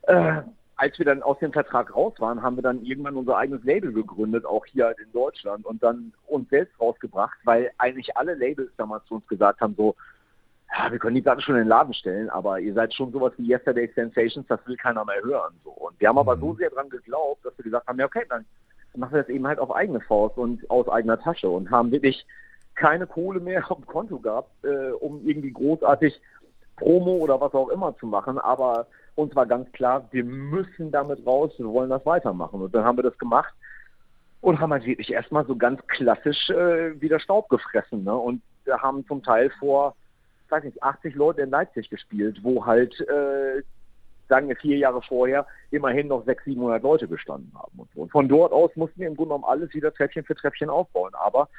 äh, 0.02 0.42
als 0.82 0.98
wir 0.98 1.06
dann 1.06 1.22
aus 1.22 1.38
dem 1.38 1.54
Vertrag 1.54 1.96
raus 1.96 2.16
waren, 2.18 2.42
haben 2.42 2.56
wir 2.56 2.64
dann 2.64 2.84
irgendwann 2.84 3.16
unser 3.16 3.38
eigenes 3.38 3.64
Label 3.64 3.94
gegründet, 3.94 4.48
auch 4.48 4.66
hier 4.66 4.96
in 4.98 5.12
Deutschland 5.12 5.64
und 5.64 5.84
dann 5.84 6.12
uns 6.26 6.50
selbst 6.50 6.74
rausgebracht, 6.82 7.38
weil 7.44 7.70
eigentlich 7.78 8.18
alle 8.18 8.34
Labels 8.34 8.72
damals 8.78 9.06
zu 9.06 9.14
uns 9.14 9.28
gesagt 9.28 9.62
haben, 9.62 9.76
so, 9.76 9.96
ja, 10.76 10.92
wir 10.92 10.98
können 10.98 11.14
die 11.14 11.22
Platte 11.22 11.44
schon 11.44 11.54
in 11.54 11.62
den 11.62 11.68
Laden 11.68 11.94
stellen, 11.94 12.32
aber 12.32 12.60
ihr 12.60 12.74
seid 12.74 12.96
schon 12.96 13.12
sowas 13.12 13.32
wie 13.38 13.48
Yesterday 13.48 13.92
Sensations, 13.94 14.48
das 14.48 14.60
will 14.66 14.76
keiner 14.76 15.06
mehr 15.06 15.22
hören. 15.22 15.54
So. 15.64 15.70
Und 15.70 16.00
wir 16.00 16.10
haben 16.10 16.18
aber 16.18 16.36
so 16.36 16.54
mhm. 16.54 16.58
sehr 16.58 16.72
dran 16.72 16.90
geglaubt, 16.90 17.46
dass 17.46 17.56
wir 17.60 17.64
gesagt 17.64 17.86
haben, 17.86 18.00
ja 18.00 18.08
okay, 18.08 18.26
dann 18.28 18.44
machen 18.96 19.14
wir 19.14 19.22
das 19.22 19.30
eben 19.30 19.46
halt 19.46 19.60
auf 19.60 19.76
eigene 19.76 20.02
Faust 20.02 20.36
und 20.40 20.68
aus 20.72 20.90
eigener 20.90 21.20
Tasche 21.20 21.48
und 21.48 21.70
haben 21.70 21.92
wirklich 21.92 22.26
keine 22.74 23.06
Kohle 23.06 23.40
mehr 23.40 23.64
auf 23.70 23.78
dem 23.78 23.86
Konto 23.86 24.18
gehabt, 24.18 24.50
äh, 24.64 24.94
um 24.94 25.22
irgendwie 25.28 25.52
großartig 25.52 26.20
Promo 26.78 27.18
oder 27.18 27.40
was 27.40 27.54
auch 27.54 27.70
immer 27.70 27.96
zu 27.98 28.08
machen, 28.08 28.40
aber 28.40 28.88
uns 29.16 29.36
war 29.36 29.46
ganz 29.46 29.72
klar, 29.72 30.08
wir 30.12 30.24
müssen 30.24 30.92
damit 30.92 31.26
raus, 31.26 31.52
wir 31.58 31.68
wollen 31.68 31.90
das 31.90 32.06
weitermachen. 32.06 32.62
Und 32.62 32.74
dann 32.74 32.84
haben 32.84 32.98
wir 32.98 33.04
das 33.04 33.18
gemacht 33.18 33.54
und 34.42 34.60
haben 34.60 34.72
halt 34.72 34.86
wirklich 34.86 35.12
erstmal 35.12 35.46
so 35.46 35.56
ganz 35.56 35.86
klassisch 35.88 36.50
äh, 36.50 37.00
wieder 37.00 37.20
Staub 37.20 37.50
gefressen. 37.50 38.04
Ne? 38.04 38.16
Und 38.16 38.42
wir 38.66 38.82
haben 38.82 39.06
zum 39.08 39.24
Teil 39.24 39.52
vor, 39.60 39.96
weiß 40.50 40.64
nicht, 40.64 40.82
80 40.82 41.16
Leute 41.16 41.42
in 41.42 41.50
Leipzig 41.50 41.90
gespielt, 41.90 42.40
wo 42.42 42.66
halt, 42.66 43.00
äh, 43.02 43.62
sagen 44.30 44.48
wir 44.48 44.56
vier 44.56 44.78
Jahre 44.78 45.02
vorher, 45.02 45.46
immerhin 45.72 46.08
noch 46.08 46.26
600, 46.26 46.46
700 46.46 46.84
Leute 46.84 47.08
gestanden 47.08 47.52
haben. 47.54 47.80
Und, 47.80 47.90
so. 47.94 48.02
und 48.02 48.12
von 48.12 48.28
dort 48.28 48.52
aus 48.52 48.76
mussten 48.76 49.00
wir 49.00 49.08
im 49.08 49.16
Grunde 49.16 49.36
genommen 49.36 49.46
alles 49.46 49.74
wieder 49.74 49.94
Treppchen 49.94 50.24
für 50.24 50.36
Treppchen 50.36 50.70
aufbauen. 50.70 51.12
Aber 51.14 51.50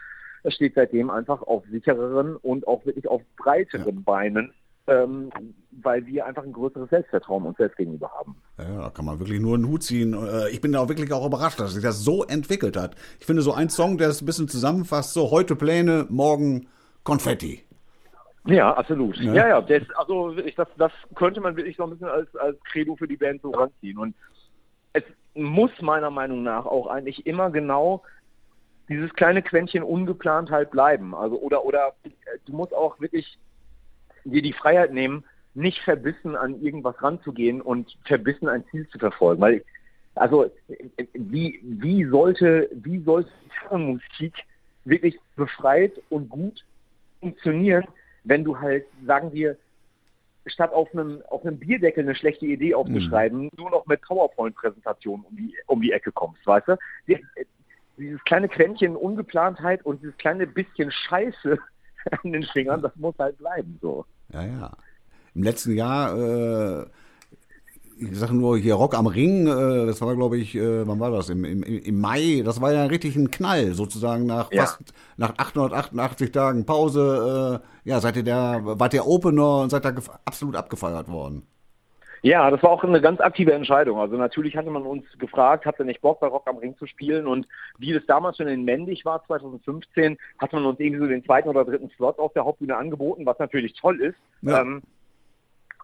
es 0.43 0.55
steht 0.55 0.75
seitdem 0.75 1.11
einfach 1.11 1.43
auf 1.43 1.65
sichereren 1.71 2.37
und 2.37 2.67
auch 2.67 2.85
wirklich 2.85 3.07
auf 3.07 3.23
breiteren 3.37 3.97
ja. 3.97 4.03
Beinen 4.05 4.53
ähm, 4.87 5.31
weil 5.71 6.05
wir 6.07 6.27
einfach 6.27 6.43
ein 6.43 6.53
größeres 6.53 6.91
Selbstvertrauen 6.91 7.45
uns 7.45 7.57
selbst 7.57 7.77
gegenüber 7.77 8.11
haben. 8.19 8.37
Ja, 8.59 8.83
da 8.83 8.91
kann 8.91 9.05
man 9.05 9.19
wirklich 9.19 9.41
nur 9.41 9.55
einen 9.55 9.69
Hut 9.69 9.83
ziehen. 9.83 10.15
Äh, 10.15 10.51
ich 10.51 10.61
bin 10.61 10.73
da 10.73 10.81
auch 10.81 10.89
wirklich 10.89 11.13
auch 11.13 11.27
überrascht, 11.27 11.61
dass 11.61 11.75
sich 11.75 11.83
das 11.83 12.03
so 12.03 12.25
entwickelt 12.25 12.77
hat. 12.77 12.97
Ich 13.21 13.27
finde 13.27 13.43
so 13.43 13.53
ein 13.53 13.69
Song, 13.69 13.99
der 13.99 14.09
es 14.09 14.23
ein 14.23 14.27
bisschen 14.27 14.49
zusammenfasst, 14.49 15.15
so 15.15 15.31
heute 15.31 15.57
Pläne, 15.57 16.07
morgen 16.09 16.69
Konfetti. 17.05 17.65
Ja, 18.45 18.75
absolut. 18.75 19.17
Ja, 19.19 19.35
ja, 19.35 19.49
ja 19.49 19.61
das, 19.61 19.83
also 19.95 20.37
ich, 20.37 20.57
das, 20.57 20.69
das 20.77 20.93
könnte 21.15 21.41
man 21.41 21.57
wirklich 21.57 21.77
so 21.77 21.85
ein 21.85 21.91
bisschen 21.91 22.09
als, 22.09 22.35
als 22.37 22.59
Credo 22.65 22.97
für 22.97 23.07
die 23.07 23.17
Band 23.17 23.41
so 23.43 23.51
ranziehen. 23.51 23.99
Und 23.99 24.17
es 24.95 25.05
muss 25.35 25.71
meiner 25.81 26.11
Meinung 26.11 26.43
nach 26.43 26.67
auch 26.67 26.89
eigentlich 26.89 27.25
immer 27.25 27.51
genau 27.51 28.03
dieses 28.89 29.13
kleine 29.15 29.43
Quäntchen 29.43 29.85
ungeplant 29.85 30.51
halt 30.51 30.73
bleiben. 30.73 31.15
Also 31.15 31.39
oder 31.39 31.65
oder 31.65 31.95
du 32.45 32.53
musst 32.53 32.75
auch 32.75 32.99
wirklich 33.01 33.39
dir 34.25 34.43
die 34.43 34.53
Freiheit 34.53 34.93
nehmen, 34.93 35.25
nicht 35.55 35.83
verbissen 35.83 36.37
an 36.37 36.63
irgendwas 36.63 37.01
ranzugehen 37.03 37.61
und 37.61 37.97
verbissen 38.05 38.49
ein 38.49 38.65
Ziel 38.71 38.89
zu 38.89 38.99
verfolgen. 38.99 39.41
Weil, 39.41 39.65
also, 40.15 40.51
wie, 41.13 41.61
wie 41.63 42.05
sollte, 42.05 42.71
wie 42.73 43.01
sollte 43.01 43.31
Musik 43.71 44.35
wirklich 44.85 45.19
befreit 45.37 45.93
und 46.11 46.29
gut 46.29 46.65
funktionieren, 47.21 47.85
wenn 48.25 48.45
du 48.45 48.59
halt, 48.59 48.85
sagen 49.07 49.33
wir, 49.33 49.57
statt 50.47 50.73
auf 50.73 50.93
einem, 50.93 51.23
auf 51.29 51.45
einem 51.45 51.59
Bierdeckel 51.59 52.03
eine 52.03 52.15
schlechte 52.15 52.47
Idee 52.47 52.75
aufzuschreiben, 52.75 53.45
mhm. 53.45 53.51
nur 53.57 53.71
noch 53.71 53.87
mit 53.87 54.01
PowerPoint-Präsentationen 54.03 55.25
um 55.25 55.37
die, 55.37 55.55
um 55.67 55.81
die 55.81 55.93
Ecke 55.93 56.11
kommst, 56.13 56.45
weißt 56.47 56.69
du? 56.69 56.77
Dieses 57.99 58.25
kleine 58.25 58.49
Quäntchen 58.49 58.97
Ungeplantheit 58.97 59.85
und 59.85 60.03
dieses 60.03 60.17
kleine 60.17 60.47
bisschen 60.47 60.91
Scheiße 60.91 61.59
an 62.11 62.33
den 62.33 62.45
Fingern, 62.45 62.83
das 62.83 62.93
muss 62.97 63.15
halt 63.19 63.39
bleiben 63.39 63.79
so. 63.81 64.05
Ja, 64.33 64.45
ja. 64.45 64.71
Im 65.35 65.43
letzten 65.43 65.73
Jahr, 65.73 66.17
äh, 66.17 66.87
ich 67.99 68.19
sage 68.19 68.35
nur 68.35 68.59
hier 68.59 68.75
Rock 68.75 68.95
am 68.95 69.07
Ring, 69.07 69.47
äh, 69.47 69.87
das 69.87 70.01
war 70.01 70.15
glaube 70.17 70.37
ich, 70.37 70.55
äh, 70.55 70.87
wann 70.87 71.01
war 71.01 71.11
das? 71.11 71.29
Im, 71.29 71.45
im, 71.45 71.63
Im 71.63 72.01
Mai, 72.01 72.43
das 72.45 72.61
war 72.61 72.73
ja 72.73 72.85
richtig 72.85 73.17
ein 73.17 73.31
Knall, 73.31 73.73
sozusagen 73.75 74.27
nach 74.27 74.51
ja. 74.53 74.63
fast 74.63 74.93
nach 75.17 75.35
888 75.39 76.33
Tagen 76.33 76.67
Pause. 76.67 77.63
Äh, 77.63 77.89
ja, 77.89 78.01
seid 78.01 78.17
ihr 78.17 78.23
der, 78.23 78.61
wart 78.63 78.95
ihr 78.95 79.07
Opener 79.07 79.61
und 79.63 79.71
seid 79.71 79.85
da 79.85 79.95
absolut 80.25 80.57
abgefeiert 80.57 81.09
worden. 81.09 81.47
Ja, 82.23 82.49
das 82.53 82.63
war 82.63 82.71
auch 82.71 82.85
eine 82.85 83.01
ganz 83.01 83.21
aktive 83.21 83.53
Entscheidung. 83.53 83.99
Also 83.99 84.17
natürlich 84.17 84.57
hatte 84.57 84.71
man 84.71 84.85
uns 84.85 85.05
gefragt, 85.19 85.67
habt 85.67 85.81
ihr 85.81 85.85
nicht 85.85 86.01
Bock 86.01 86.21
bei 86.21 86.29
Rock 86.29 86.49
am 86.49 86.59
Ring 86.59 86.77
zu 86.79 86.87
spielen? 86.87 87.27
Und 87.27 87.49
wie 87.79 87.93
das 87.93 88.07
damals 88.07 88.37
schon 88.37 88.47
in 88.47 88.65
Mendig 88.65 89.05
war, 89.05 89.25
2015, 89.27 90.17
hat 90.39 90.53
man 90.53 90.65
uns 90.65 90.79
irgendwie 90.79 91.01
so 91.01 91.09
den 91.09 91.25
zweiten 91.25 91.49
oder 91.49 91.65
dritten 91.65 91.91
Slot 91.91 92.21
auf 92.21 92.33
der 92.33 92.45
Hauptbühne 92.45 92.77
angeboten, 92.77 93.27
was 93.27 93.41
natürlich 93.41 93.75
toll 93.75 94.01
ist. 94.01 94.17
Ja. 94.43 94.61
Ähm, 94.61 94.83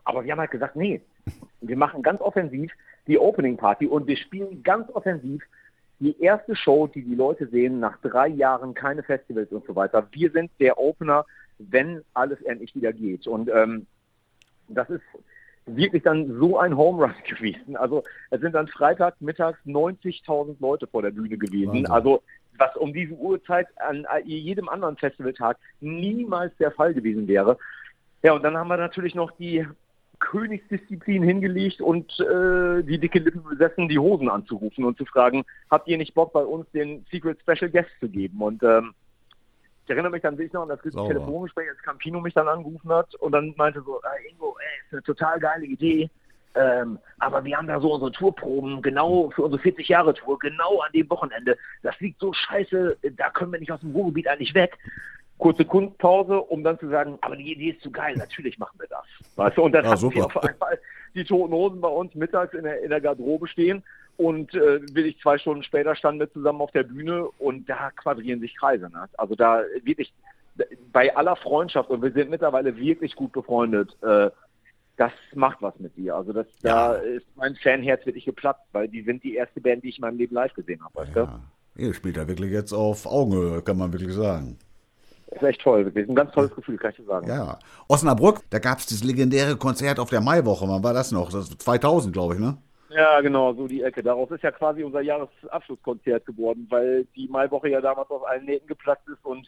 aber 0.04 0.24
wir 0.24 0.30
haben 0.30 0.38
halt 0.38 0.52
gesagt, 0.52 0.76
nee, 0.76 1.02
wir 1.60 1.76
machen 1.76 2.02
ganz 2.02 2.20
offensiv 2.20 2.72
die 3.08 3.18
Opening 3.18 3.56
Party 3.56 3.86
und 3.86 4.06
wir 4.06 4.16
spielen 4.16 4.62
ganz 4.62 4.88
offensiv 4.94 5.42
die 5.98 6.20
erste 6.20 6.54
Show, 6.54 6.86
die 6.86 7.02
die 7.02 7.16
Leute 7.16 7.48
sehen 7.48 7.80
nach 7.80 7.98
drei 8.00 8.28
Jahren, 8.28 8.74
keine 8.74 9.02
Festivals 9.02 9.50
und 9.50 9.66
so 9.66 9.74
weiter. 9.74 10.06
Wir 10.12 10.30
sind 10.30 10.52
der 10.60 10.78
Opener, 10.78 11.26
wenn 11.58 12.02
alles 12.14 12.40
endlich 12.42 12.74
wieder 12.76 12.92
geht. 12.92 13.26
Und 13.26 13.50
ähm, 13.52 13.86
das 14.68 14.88
ist 14.88 15.02
wirklich 15.76 16.02
dann 16.02 16.38
so 16.38 16.58
ein 16.58 16.76
Home 16.76 17.02
Run 17.02 17.14
gewesen. 17.28 17.76
Also 17.76 18.04
es 18.30 18.40
sind 18.40 18.54
dann 18.54 18.68
Freitag 18.68 19.20
mittags 19.20 19.58
90.000 19.66 20.56
Leute 20.60 20.86
vor 20.86 21.02
der 21.02 21.10
Bühne 21.10 21.36
gewesen. 21.36 21.68
Wahnsinn. 21.68 21.86
Also 21.90 22.22
was 22.58 22.76
um 22.76 22.92
diese 22.92 23.14
Uhrzeit 23.14 23.68
an 23.76 24.04
jedem 24.24 24.68
anderen 24.68 24.96
Festivaltag 24.96 25.58
niemals 25.80 26.56
der 26.56 26.72
Fall 26.72 26.92
gewesen 26.92 27.28
wäre. 27.28 27.56
Ja, 28.22 28.32
und 28.32 28.42
dann 28.42 28.56
haben 28.56 28.68
wir 28.68 28.76
natürlich 28.76 29.14
noch 29.14 29.30
die 29.32 29.64
Königsdisziplin 30.18 31.22
hingelegt 31.22 31.80
und 31.80 32.18
äh, 32.18 32.82
die 32.82 32.98
dicke 32.98 33.20
Lippen 33.20 33.44
besessen, 33.44 33.88
die 33.88 33.98
Hosen 33.98 34.28
anzurufen 34.28 34.84
und 34.84 34.98
zu 34.98 35.04
fragen, 35.04 35.44
habt 35.70 35.86
ihr 35.86 35.96
nicht 35.96 36.14
Bock 36.14 36.32
bei 36.32 36.42
uns 36.42 36.68
den 36.72 37.06
Secret 37.10 37.38
Special 37.40 37.70
Guest 37.70 37.90
zu 38.00 38.08
geben? 38.08 38.42
Und 38.42 38.62
ähm, 38.64 38.94
ich 39.88 39.90
erinnere 39.90 40.12
mich 40.12 40.20
dann 40.20 40.36
wirklich 40.36 40.52
noch 40.52 40.62
an 40.62 40.68
das 40.68 40.82
Telefongespräch, 40.82 41.70
als 41.70 41.82
Campino 41.82 42.20
mich 42.20 42.34
dann 42.34 42.46
angerufen 42.46 42.90
hat 42.90 43.14
und 43.14 43.32
dann 43.32 43.54
meinte 43.56 43.80
so, 43.80 44.00
äh, 44.02 44.30
Ingo, 44.30 44.54
ey, 44.60 44.84
ist 44.84 44.92
eine 44.92 45.02
total 45.02 45.40
geile 45.40 45.64
Idee. 45.64 46.10
Ähm, 46.54 46.98
aber 47.18 47.42
wir 47.42 47.56
haben 47.56 47.68
da 47.68 47.80
so 47.80 47.94
unsere 47.94 48.12
Tourproben, 48.12 48.82
genau 48.82 49.30
für 49.30 49.44
unsere 49.44 49.62
40-Jahre-Tour, 49.62 50.38
genau 50.40 50.80
an 50.80 50.92
dem 50.92 51.08
Wochenende. 51.08 51.56
Das 51.82 51.98
liegt 52.00 52.20
so 52.20 52.34
scheiße, 52.34 52.98
da 53.16 53.30
können 53.30 53.52
wir 53.52 53.60
nicht 53.60 53.72
aus 53.72 53.80
dem 53.80 53.92
Ruhrgebiet 53.92 54.28
eigentlich 54.28 54.54
weg. 54.54 54.76
Kurze 55.38 55.64
Kunstpause, 55.64 56.38
um 56.38 56.62
dann 56.62 56.78
zu 56.78 56.90
sagen, 56.90 57.16
aber 57.22 57.36
die 57.36 57.52
Idee 57.52 57.70
ist 57.70 57.80
zu 57.80 57.90
geil, 57.90 58.14
natürlich 58.16 58.58
machen 58.58 58.78
wir 58.78 58.88
das. 58.88 59.06
Weißt 59.36 59.56
du? 59.56 59.62
Und 59.62 59.72
dann 59.72 59.84
ja, 59.84 59.92
haben 59.92 60.14
wir 60.14 60.26
auf 60.26 60.36
einmal 60.36 60.78
die 61.14 61.24
Toten 61.24 61.54
Hosen 61.54 61.80
bei 61.80 61.88
uns 61.88 62.14
mittags 62.14 62.52
in 62.52 62.64
der, 62.64 62.82
in 62.82 62.90
der 62.90 63.00
Garderobe 63.00 63.48
stehen 63.48 63.82
und 64.18 64.52
äh, 64.52 64.80
will 64.94 65.06
ich 65.06 65.18
zwei 65.20 65.38
Stunden 65.38 65.62
später 65.62 65.94
standen 65.94 66.20
wir 66.20 66.32
zusammen 66.32 66.60
auf 66.60 66.72
der 66.72 66.82
Bühne 66.82 67.28
und 67.38 67.68
da 67.70 67.90
quadrieren 67.92 68.40
sich 68.40 68.56
Kreise. 68.56 68.90
Ne? 68.90 69.08
Also 69.16 69.36
da 69.36 69.62
wirklich 69.84 70.12
bei 70.92 71.14
aller 71.16 71.36
Freundschaft 71.36 71.88
und 71.88 72.02
wir 72.02 72.10
sind 72.10 72.28
mittlerweile 72.28 72.76
wirklich 72.76 73.14
gut 73.14 73.32
befreundet. 73.32 73.96
Äh, 74.02 74.30
das 74.96 75.12
macht 75.34 75.62
was 75.62 75.78
mit 75.78 75.96
dir. 75.96 76.16
Also 76.16 76.32
das, 76.32 76.46
ja. 76.64 76.94
da 76.94 76.94
ist 76.94 77.26
mein 77.36 77.54
Fanherz 77.54 78.04
wirklich 78.04 78.24
geplatzt, 78.24 78.66
weil 78.72 78.88
die 78.88 79.02
sind 79.02 79.22
die 79.22 79.36
erste 79.36 79.60
Band, 79.60 79.84
die 79.84 79.90
ich 79.90 79.98
in 79.98 80.02
meinem 80.02 80.18
Leben 80.18 80.34
live 80.34 80.52
gesehen 80.52 80.82
habe. 80.84 80.94
Weißt 80.96 81.14
ja. 81.14 81.40
du? 81.76 81.82
Ihr 81.82 81.94
spielt 81.94 82.16
da 82.16 82.26
wirklich 82.26 82.50
jetzt 82.50 82.72
auf 82.72 83.06
Augenhöhe, 83.06 83.62
kann 83.62 83.78
man 83.78 83.92
wirklich 83.92 84.12
sagen. 84.12 84.58
Das 85.30 85.42
ist 85.42 85.48
echt 85.48 85.60
toll, 85.60 85.84
wirklich. 85.84 86.08
Ein 86.08 86.16
ganz 86.16 86.32
tolles 86.32 86.52
Gefühl, 86.52 86.76
kann 86.76 86.90
ich 86.90 86.96
dir 86.96 87.04
sagen. 87.04 87.28
Ja. 87.28 87.60
Osnabrück, 87.86 88.40
da 88.50 88.58
gab 88.58 88.78
es 88.78 88.86
das 88.86 89.04
legendäre 89.04 89.56
Konzert 89.56 90.00
auf 90.00 90.10
der 90.10 90.20
Maiwoche. 90.20 90.66
Wann 90.66 90.82
war 90.82 90.94
das 90.94 91.12
noch? 91.12 91.30
Das 91.30 91.50
2000, 91.56 92.12
glaube 92.12 92.34
ich, 92.34 92.40
ne? 92.40 92.58
Ja, 92.90 93.20
genau, 93.20 93.52
so 93.54 93.68
die 93.68 93.82
Ecke. 93.82 94.02
Daraus 94.02 94.30
ist 94.30 94.42
ja 94.42 94.50
quasi 94.50 94.82
unser 94.82 95.02
Jahresabschlusskonzert 95.02 96.24
geworden, 96.24 96.66
weil 96.70 97.04
die 97.16 97.28
Maiwoche 97.28 97.68
ja 97.68 97.80
damals 97.80 98.10
auf 98.10 98.26
allen 98.26 98.46
Nähten 98.46 98.66
geplatzt 98.66 99.08
ist 99.08 99.24
und 99.24 99.46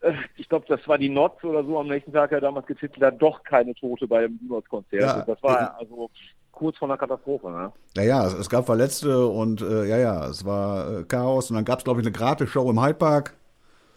äh, 0.00 0.12
ich 0.36 0.48
glaube, 0.48 0.66
das 0.68 0.86
war 0.88 0.98
die 0.98 1.08
Notz 1.08 1.42
oder 1.44 1.64
so 1.64 1.78
am 1.78 1.88
nächsten 1.88 2.12
Tag 2.12 2.32
ja 2.32 2.40
damals 2.40 2.66
getitelt 2.66 3.02
hat, 3.02 3.22
doch 3.22 3.42
keine 3.44 3.74
Tote 3.74 4.06
bei 4.06 4.22
dem 4.22 4.38
Notz-Konzert. 4.48 5.02
Ja, 5.02 5.22
das 5.22 5.42
war 5.42 5.76
also 5.78 6.10
kurz 6.52 6.76
vor 6.78 6.88
einer 6.88 6.98
Katastrophe. 6.98 7.50
Ne? 7.50 7.72
Ja, 8.02 8.26
es, 8.26 8.34
es 8.34 8.50
gab 8.50 8.66
Verletzte 8.66 9.26
und 9.26 9.60
äh, 9.60 9.84
ja, 9.84 9.98
ja, 9.98 10.26
es 10.26 10.44
war 10.44 11.00
äh, 11.00 11.04
Chaos 11.04 11.50
und 11.50 11.56
dann 11.56 11.64
gab 11.64 11.78
es, 11.78 11.84
glaube 11.84 12.00
ich, 12.00 12.06
eine 12.06 12.16
Gratis-Show 12.16 12.68
im 12.70 12.82
Hyde 12.82 12.94
Park. 12.94 13.34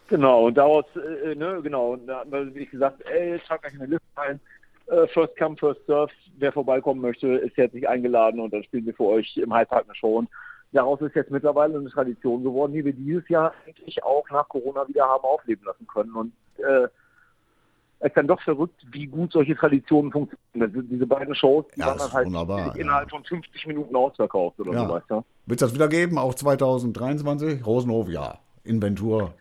Genau, 0.09 0.47
und 0.47 0.57
daraus, 0.57 0.85
äh, 0.95 1.35
ne, 1.35 1.59
genau, 1.61 1.93
und 1.93 2.07
da 2.07 2.19
haben 2.19 2.53
wir 2.53 2.65
gesagt, 2.65 3.01
ey, 3.05 3.39
trag 3.47 3.63
euch 3.65 3.73
eine 3.73 3.85
Liste 3.85 4.03
ein, 4.15 4.35
äh, 4.35 4.39
first 5.13 5.35
come, 5.37 5.55
first 5.57 5.85
serve, 5.85 6.11
wer 6.37 6.51
vorbeikommen 6.51 7.01
möchte, 7.01 7.27
ist 7.27 7.57
herzlich 7.57 7.87
eingeladen 7.87 8.39
und 8.39 8.53
dann 8.53 8.63
spielen 8.63 8.85
wir 8.85 8.93
für 8.93 9.05
euch 9.05 9.37
im 9.37 9.53
Hyde 9.53 9.67
Park 9.67 9.85
eine 9.85 9.95
Show. 9.95 10.17
Und 10.17 10.29
daraus 10.71 11.01
ist 11.01 11.15
jetzt 11.15 11.31
mittlerweile 11.31 11.77
eine 11.77 11.89
Tradition 11.89 12.43
geworden, 12.43 12.73
die 12.73 12.85
wir 12.85 12.93
dieses 12.93 13.27
Jahr 13.29 13.53
eigentlich 13.65 14.03
auch 14.03 14.27
nach 14.29 14.47
Corona 14.49 14.87
wieder 14.87 15.05
haben 15.05 15.23
aufleben 15.23 15.65
lassen 15.65 15.87
können. 15.87 16.13
Und 16.13 16.33
äh, 16.57 16.87
es 18.01 18.07
ist 18.07 18.17
dann 18.17 18.27
doch 18.27 18.41
verrückt, 18.41 18.81
wie 18.91 19.07
gut 19.07 19.33
solche 19.33 19.55
Traditionen 19.55 20.11
funktionieren. 20.11 20.87
Diese 20.89 21.05
beiden 21.05 21.35
Shows, 21.35 21.65
die 21.75 21.81
ja, 21.81 21.87
waren 21.87 21.97
dann 21.97 22.13
halt 22.13 22.27
wunderbar, 22.27 22.75
innerhalb 22.77 23.11
ja. 23.11 23.17
von 23.17 23.25
50 23.25 23.67
Minuten 23.67 23.95
ausverkauft 23.95 24.59
oder 24.59 24.71
ja. 24.71 24.87
so, 24.87 24.93
weißt 24.93 25.09
du? 25.09 25.15
Wird 25.45 25.61
es 25.61 25.67
das 25.67 25.73
wieder 25.73 25.89
geben, 25.89 26.17
auch 26.17 26.33
2023? 26.33 27.65
Rosenhof, 27.65 28.07
ja. 28.07 28.39
Inventur, 28.63 29.33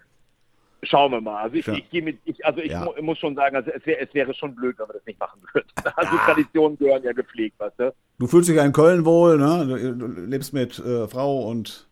Schauen 0.83 1.11
wir 1.11 1.21
mal. 1.21 1.43
Also 1.43 1.57
ich, 1.57 1.67
ja. 1.67 1.75
ich 1.75 1.91
gehe 1.91 2.03
mit, 2.03 2.19
ich, 2.25 2.45
also 2.47 2.61
ich 2.61 2.71
ja. 2.71 2.85
mu 2.85 2.93
muss 3.03 3.19
schon 3.19 3.35
sagen, 3.35 3.57
also 3.57 3.71
es, 3.71 3.85
wär, 3.85 4.01
es, 4.01 4.15
wäre 4.15 4.33
schon 4.33 4.55
blöd, 4.55 4.79
wenn 4.79 4.89
wir 4.89 4.95
das 4.95 5.07
nicht 5.07 5.19
machen 5.19 5.41
würden. 5.53 5.67
Also 5.97 6.15
ja. 6.15 6.23
Traditionen 6.25 6.79
gehören 6.79 7.03
ja 7.03 7.13
gepflegt, 7.13 7.59
weißt 7.59 7.79
du? 7.79 7.95
Du 8.19 8.27
fühlst 8.27 8.49
dich 8.49 8.57
ja 8.57 8.65
in 8.65 8.73
Köln 8.73 9.05
wohl, 9.05 9.39
ne? 9.39 9.95
Du, 9.97 10.07
lebst 10.07 10.53
mit 10.53 10.79
äh, 10.79 11.09
Frau 11.09 11.49
und 11.49 11.89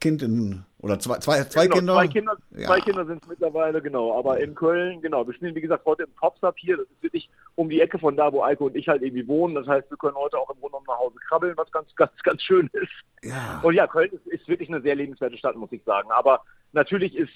Kind 0.00 0.22
in 0.22 0.64
oder 0.78 0.98
zwei, 0.98 1.18
zwei, 1.18 1.44
zwei 1.44 1.66
genau, 1.66 1.76
Kinder? 1.76 1.94
Zwei 1.94 2.08
Kinder, 2.08 2.36
ja. 2.56 2.66
zwei 2.66 2.80
Kinder 2.80 3.06
sind 3.06 3.22
es 3.22 3.28
mittlerweile, 3.28 3.82
genau. 3.82 4.18
Aber 4.18 4.40
in 4.40 4.54
Köln, 4.54 5.02
genau, 5.02 5.26
wir 5.26 5.34
spielen 5.34 5.54
wie 5.54 5.60
gesagt 5.60 5.84
heute 5.84 6.04
im 6.04 6.12
Popsub 6.12 6.54
hier. 6.58 6.78
Das 6.78 6.86
ist 6.86 7.02
wirklich 7.02 7.28
um 7.54 7.68
die 7.68 7.80
Ecke 7.80 7.98
von 7.98 8.16
da, 8.16 8.32
wo 8.32 8.42
Eiko 8.42 8.66
und 8.66 8.76
ich 8.76 8.88
halt 8.88 9.02
irgendwie 9.02 9.28
wohnen. 9.28 9.54
Das 9.54 9.66
heißt, 9.66 9.90
wir 9.90 9.98
können 9.98 10.16
heute 10.16 10.38
auch 10.38 10.48
im 10.48 10.58
Grunde 10.60 10.72
genommen 10.72 10.86
nach 10.88 10.98
Hause 10.98 11.16
krabbeln, 11.28 11.54
was 11.56 11.70
ganz, 11.70 11.94
ganz, 11.96 12.12
ganz 12.22 12.42
schön 12.42 12.70
ist. 12.72 12.90
Ja. 13.22 13.60
Und 13.62 13.74
ja, 13.74 13.86
Köln 13.86 14.10
ist, 14.10 14.26
ist 14.26 14.48
wirklich 14.48 14.70
eine 14.70 14.80
sehr 14.80 14.94
lebenswerte 14.94 15.36
Stadt, 15.36 15.56
muss 15.56 15.72
ich 15.72 15.82
sagen. 15.84 16.10
Aber 16.12 16.42
natürlich 16.72 17.14
ist 17.14 17.32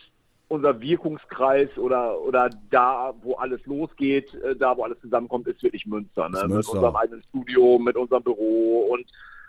unser 0.55 0.81
Wirkungskreis 0.81 1.69
oder, 1.77 2.21
oder 2.21 2.51
da, 2.71 3.13
wo 3.23 3.35
alles 3.35 3.65
losgeht, 3.67 4.33
äh, 4.35 4.57
da, 4.57 4.77
wo 4.77 4.85
alles 4.85 5.01
zusammenkommt, 5.01 5.47
ist 5.47 5.63
wirklich 5.63 5.87
Münster. 5.87 6.29
Ne? 6.29 6.39
Münster. 6.47 6.57
Mit 6.57 6.69
unserem 6.69 6.97
eigenen 6.97 7.23
Studio, 7.25 7.79
mit 7.79 7.97
unserem 7.97 8.23
Büro 8.23 8.89
und 8.93 9.05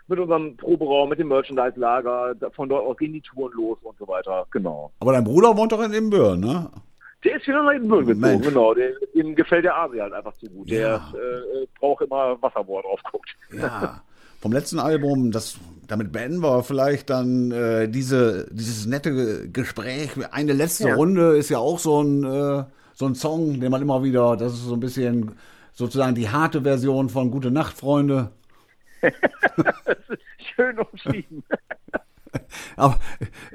mit 0.08 0.18
unserem 0.18 0.56
Proberaum, 0.56 1.08
mit 1.08 1.18
dem 1.18 1.28
Merchandise-Lager. 1.28 2.36
Von 2.54 2.68
dort 2.68 2.86
aus 2.86 2.96
gehen 2.96 3.12
die 3.12 3.20
Touren 3.20 3.52
los 3.54 3.78
und 3.82 3.98
so 3.98 4.06
weiter. 4.06 4.46
Genau. 4.50 4.92
Aber 5.00 5.12
dein 5.12 5.24
Bruder 5.24 5.56
wohnt 5.56 5.72
doch 5.72 5.82
in 5.82 5.92
Ibbenbüren, 5.92 6.40
ne? 6.40 6.70
Der 7.24 7.36
ist 7.36 7.46
wieder 7.46 7.62
nach 7.62 7.72
Ibbenbüren 7.72 8.06
gezogen, 8.06 8.40
genau. 8.40 8.74
Der, 8.74 8.92
dem 9.14 9.34
gefällt 9.34 9.64
der 9.64 9.76
Asi 9.76 9.98
halt 9.98 10.12
einfach 10.12 10.34
zu 10.34 10.46
gut. 10.46 10.70
Der 10.70 10.80
ja. 10.80 10.96
äh, 10.96 11.66
braucht 11.80 12.02
immer 12.02 12.40
Wasser, 12.40 12.66
wo 12.66 12.78
er 12.78 12.82
drauf 12.82 13.00
guckt. 13.10 13.36
Ja. 13.52 14.00
vom 14.46 14.52
letzten 14.52 14.78
Album, 14.78 15.32
das 15.32 15.58
damit 15.88 16.12
beenden 16.12 16.40
wir 16.40 16.62
vielleicht 16.62 17.10
dann 17.10 17.50
äh, 17.50 17.88
diese, 17.88 18.46
dieses 18.52 18.86
nette 18.86 19.50
Gespräch. 19.50 20.10
Eine 20.30 20.52
letzte 20.52 20.90
ja. 20.90 20.94
Runde 20.94 21.36
ist 21.36 21.48
ja 21.48 21.58
auch 21.58 21.80
so 21.80 22.00
ein, 22.00 22.22
äh, 22.22 22.64
so 22.94 23.06
ein 23.06 23.16
Song, 23.16 23.58
den 23.58 23.72
man 23.72 23.82
immer 23.82 24.04
wieder, 24.04 24.36
das 24.36 24.52
ist 24.52 24.66
so 24.66 24.74
ein 24.74 24.78
bisschen 24.78 25.32
sozusagen 25.72 26.14
die 26.14 26.28
harte 26.28 26.62
Version 26.62 27.08
von 27.08 27.32
Gute 27.32 27.50
Nacht, 27.50 27.76
Freunde. 27.76 28.30
Schön 30.54 30.78
umschrieben. 30.78 31.42
Aber 32.76 33.00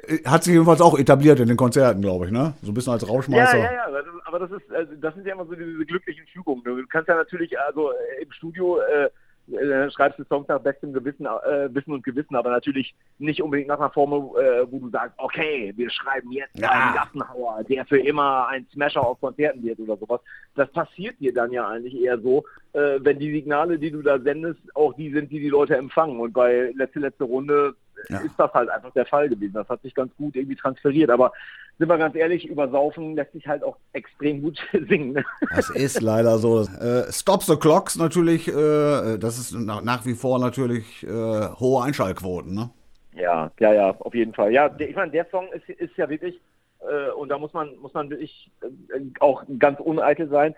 äh, 0.06 0.18
hat 0.26 0.44
sich 0.44 0.52
jedenfalls 0.52 0.82
auch 0.82 0.98
etabliert 0.98 1.40
in 1.40 1.48
den 1.48 1.56
Konzerten, 1.56 2.02
glaube 2.02 2.26
ich, 2.26 2.32
ne? 2.32 2.52
So 2.60 2.70
ein 2.70 2.74
bisschen 2.74 2.92
als 2.92 3.08
Rauschmeister. 3.08 3.56
Ja, 3.56 3.64
ja, 3.64 3.90
ja. 3.90 4.02
Aber 4.26 4.40
das 4.40 4.50
ist, 4.50 4.70
also 4.70 4.92
das 5.00 5.14
sind 5.14 5.26
ja 5.26 5.32
immer 5.32 5.46
so 5.46 5.54
diese 5.54 5.86
glücklichen 5.86 6.26
Fügungen. 6.26 6.62
Du 6.64 6.86
kannst 6.86 7.08
ja 7.08 7.14
natürlich, 7.14 7.58
also 7.58 7.92
im 8.20 8.30
Studio 8.32 8.78
äh, 8.80 9.08
äh, 9.50 9.90
schreibst 9.90 10.18
du 10.18 10.24
Songs 10.24 10.48
nach 10.48 10.60
bestem 10.60 10.92
Gewissen, 10.92 11.26
äh, 11.26 11.74
Wissen 11.74 11.92
und 11.92 12.04
Gewissen, 12.04 12.36
aber 12.36 12.50
natürlich 12.50 12.94
nicht 13.18 13.42
unbedingt 13.42 13.68
nach 13.68 13.78
einer 13.78 13.90
Formel, 13.90 14.20
äh, 14.40 14.66
wo 14.70 14.78
du 14.78 14.90
sagst, 14.90 15.14
okay, 15.18 15.72
wir 15.76 15.90
schreiben 15.90 16.30
jetzt 16.32 16.58
ja. 16.58 16.70
einen 16.70 16.94
Gassenhauer, 16.94 17.64
der 17.64 17.84
für 17.86 17.98
immer 17.98 18.48
ein 18.48 18.66
Smasher 18.72 19.04
auf 19.04 19.20
Konzerten 19.20 19.62
wird 19.62 19.80
oder 19.80 19.96
sowas. 19.96 20.20
Das 20.54 20.70
passiert 20.70 21.18
dir 21.20 21.34
dann 21.34 21.52
ja 21.52 21.68
eigentlich 21.68 22.00
eher 22.00 22.18
so, 22.20 22.44
äh, 22.72 22.98
wenn 23.00 23.18
die 23.18 23.32
Signale, 23.32 23.78
die 23.78 23.90
du 23.90 24.02
da 24.02 24.18
sendest, 24.18 24.60
auch 24.74 24.94
die 24.94 25.10
sind, 25.10 25.30
die 25.30 25.40
die 25.40 25.48
Leute 25.48 25.76
empfangen. 25.76 26.20
Und 26.20 26.32
bei 26.32 26.72
letzte, 26.76 27.00
letzte 27.00 27.24
Runde 27.24 27.74
ja. 28.08 28.18
ist 28.18 28.34
das 28.38 28.52
halt 28.52 28.68
einfach 28.68 28.92
der 28.92 29.06
Fall 29.06 29.28
gewesen. 29.28 29.54
Das 29.54 29.68
hat 29.68 29.82
sich 29.82 29.94
ganz 29.94 30.14
gut 30.16 30.36
irgendwie 30.36 30.56
transferiert. 30.56 31.10
Aber 31.10 31.32
sind 31.78 31.88
wir 31.88 31.98
ganz 31.98 32.14
ehrlich, 32.14 32.46
über 32.46 32.68
Saufen 32.68 33.16
lässt 33.16 33.32
sich 33.32 33.46
halt 33.46 33.64
auch 33.64 33.76
extrem 33.92 34.42
gut 34.42 34.58
singen. 34.88 35.12
Ne? 35.12 35.24
Das 35.54 35.70
ist 35.70 36.00
leider 36.00 36.38
so. 36.38 36.60
Äh, 36.62 37.10
Stop 37.12 37.42
the 37.42 37.56
Clocks 37.56 37.96
natürlich, 37.96 38.48
äh, 38.48 39.18
das 39.18 39.38
ist 39.38 39.52
nach, 39.52 39.82
nach, 39.82 40.06
wie 40.06 40.14
vor 40.14 40.38
natürlich 40.38 41.02
äh, 41.04 41.08
hohe 41.08 41.82
Einschaltquoten, 41.82 42.54
ne? 42.54 42.70
Ja, 43.14 43.50
ja, 43.58 43.72
ja, 43.74 43.90
auf 43.90 44.14
jeden 44.14 44.32
Fall. 44.32 44.52
Ja, 44.52 44.68
der, 44.68 44.88
ich 44.88 44.96
meine, 44.96 45.12
der 45.12 45.26
Song 45.30 45.48
ist, 45.52 45.68
ist 45.68 45.96
ja 45.96 46.08
wirklich, 46.08 46.40
äh, 46.80 47.10
und 47.10 47.28
da 47.28 47.38
muss 47.38 47.52
man, 47.52 47.76
muss 47.76 47.92
man 47.92 48.08
wirklich 48.10 48.50
äh, 48.62 49.00
auch 49.20 49.44
ganz 49.58 49.80
uneitel 49.80 50.28
sein, 50.28 50.54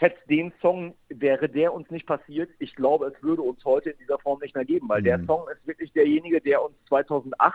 hätte 0.00 0.18
den 0.28 0.52
Song, 0.62 0.94
wäre 1.08 1.48
der 1.48 1.72
uns 1.74 1.90
nicht 1.90 2.06
passiert, 2.06 2.50
ich 2.58 2.74
glaube, 2.74 3.06
es 3.14 3.22
würde 3.22 3.42
uns 3.42 3.64
heute 3.64 3.90
in 3.90 3.98
dieser 3.98 4.18
Form 4.18 4.40
nicht 4.40 4.54
mehr 4.54 4.64
geben, 4.64 4.88
weil 4.88 5.00
mhm. 5.00 5.04
der 5.04 5.24
Song 5.26 5.46
ist 5.52 5.66
wirklich 5.66 5.92
derjenige, 5.92 6.40
der 6.40 6.62
uns 6.62 6.74
2008 6.88 7.54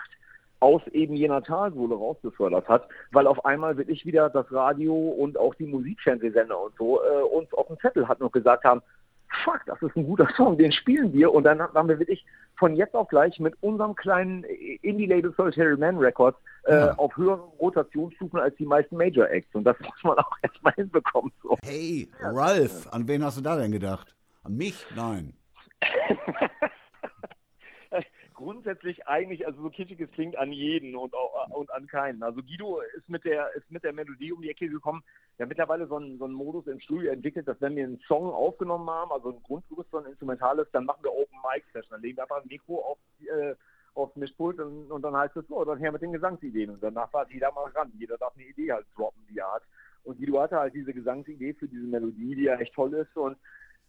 aus 0.59 0.81
eben 0.93 1.15
jener 1.15 1.43
Talsohle 1.43 1.95
rausgefördert 1.95 2.67
hat, 2.67 2.87
weil 3.11 3.27
auf 3.27 3.43
einmal 3.45 3.77
wirklich 3.77 4.05
wieder 4.05 4.29
das 4.29 4.51
Radio 4.51 4.95
und 4.95 5.37
auch 5.37 5.53
die 5.55 5.65
Musikfernsehsender 5.65 6.59
und 6.59 6.75
so 6.77 7.01
äh, 7.03 7.21
uns 7.23 7.53
auf 7.53 7.67
dem 7.67 7.77
Zettel 7.79 8.07
hatten 8.07 8.23
und 8.23 8.33
gesagt 8.33 8.63
haben, 8.63 8.81
fuck, 9.43 9.61
das 9.65 9.81
ist 9.81 9.95
ein 9.95 10.05
guter 10.05 10.27
Song, 10.35 10.57
den 10.57 10.71
spielen 10.71 11.13
wir 11.13 11.33
und 11.33 11.43
dann 11.43 11.61
haben 11.61 11.89
wir 11.89 11.99
wirklich 11.99 12.25
von 12.57 12.75
jetzt 12.75 12.95
auf 12.95 13.07
gleich 13.07 13.39
mit 13.39 13.53
unserem 13.61 13.95
kleinen 13.95 14.43
Indie-Label 14.43 15.33
Solitary 15.35 15.77
Man 15.77 15.97
Records 15.97 16.37
äh, 16.63 16.75
ja. 16.75 16.93
auf 16.95 17.15
höheren 17.17 17.41
Rotationsstufen 17.59 18.39
als 18.39 18.55
die 18.55 18.65
meisten 18.65 18.95
Major 18.97 19.29
Acts 19.29 19.53
und 19.53 19.63
das 19.63 19.79
muss 19.81 20.03
man 20.03 20.17
auch 20.17 20.37
erstmal 20.41 20.73
hinbekommen. 20.73 21.31
So. 21.43 21.57
Hey, 21.63 22.09
Ralph, 22.19 22.87
an 22.91 23.07
wen 23.07 23.23
hast 23.23 23.37
du 23.37 23.41
da 23.41 23.57
denn 23.57 23.71
gedacht? 23.71 24.15
An 24.43 24.55
mich? 24.55 24.85
Nein. 24.95 25.33
grundsätzlich 28.35 29.07
eigentlich, 29.07 29.47
also 29.47 29.61
so 29.61 29.69
kitschig 29.69 29.99
es 29.99 30.11
klingt, 30.11 30.37
an 30.37 30.51
jeden 30.51 30.95
und, 30.95 31.13
und 31.49 31.71
an 31.71 31.87
keinen. 31.87 32.21
Also 32.21 32.41
Guido 32.43 32.81
ist 32.95 33.09
mit 33.09 33.23
der 33.25 33.53
ist 33.55 33.71
mit 33.71 33.83
der 33.83 33.93
Melodie 33.93 34.31
um 34.31 34.41
die 34.41 34.49
Ecke 34.49 34.69
gekommen. 34.69 35.03
Wir 35.37 35.43
haben 35.43 35.49
mittlerweile 35.49 35.87
so 35.87 35.95
einen, 35.95 36.17
so 36.17 36.25
einen 36.25 36.33
Modus 36.33 36.67
im 36.67 36.79
Studio 36.79 37.11
entwickelt, 37.11 37.47
dass 37.47 37.59
wenn 37.61 37.75
wir 37.75 37.85
einen 37.85 37.99
Song 38.07 38.29
aufgenommen 38.29 38.89
haben, 38.89 39.11
also 39.11 39.31
ein 39.31 39.43
Grundgerüst, 39.43 39.89
so 39.89 39.97
ein 39.97 40.05
Instrumentales, 40.05 40.67
dann 40.71 40.85
machen 40.85 41.03
wir 41.03 41.11
Open 41.11 41.37
Mic 41.41 41.65
Session. 41.73 41.91
Dann 41.91 42.01
legen 42.01 42.17
wir 42.17 42.23
einfach 42.23 42.41
ein 42.41 42.47
Mikro 42.47 42.79
auf, 42.79 42.97
äh, 43.21 43.55
aufs 43.95 44.15
Mischpult 44.15 44.59
und, 44.59 44.91
und 44.91 45.01
dann 45.01 45.15
heißt 45.15 45.35
es 45.37 45.47
so, 45.47 45.63
dann 45.65 45.79
her 45.79 45.91
mit 45.91 46.01
den 46.01 46.13
Gesangsideen. 46.13 46.69
Und 46.69 46.83
danach 46.83 47.11
war 47.13 47.29
jeder 47.31 47.51
mal 47.53 47.71
ran. 47.71 47.91
Jeder 47.97 48.17
darf 48.17 48.35
eine 48.35 48.45
Idee 48.45 48.71
halt 48.71 48.85
droppen, 48.95 49.25
die 49.29 49.41
hat. 49.41 49.63
Und 50.03 50.19
Guido 50.19 50.39
hatte 50.39 50.57
halt 50.57 50.75
diese 50.75 50.93
Gesangsidee 50.93 51.53
für 51.53 51.67
diese 51.67 51.87
Melodie, 51.87 52.35
die 52.35 52.43
ja 52.43 52.55
echt 52.57 52.73
toll 52.73 52.93
ist 52.93 53.15
und 53.17 53.37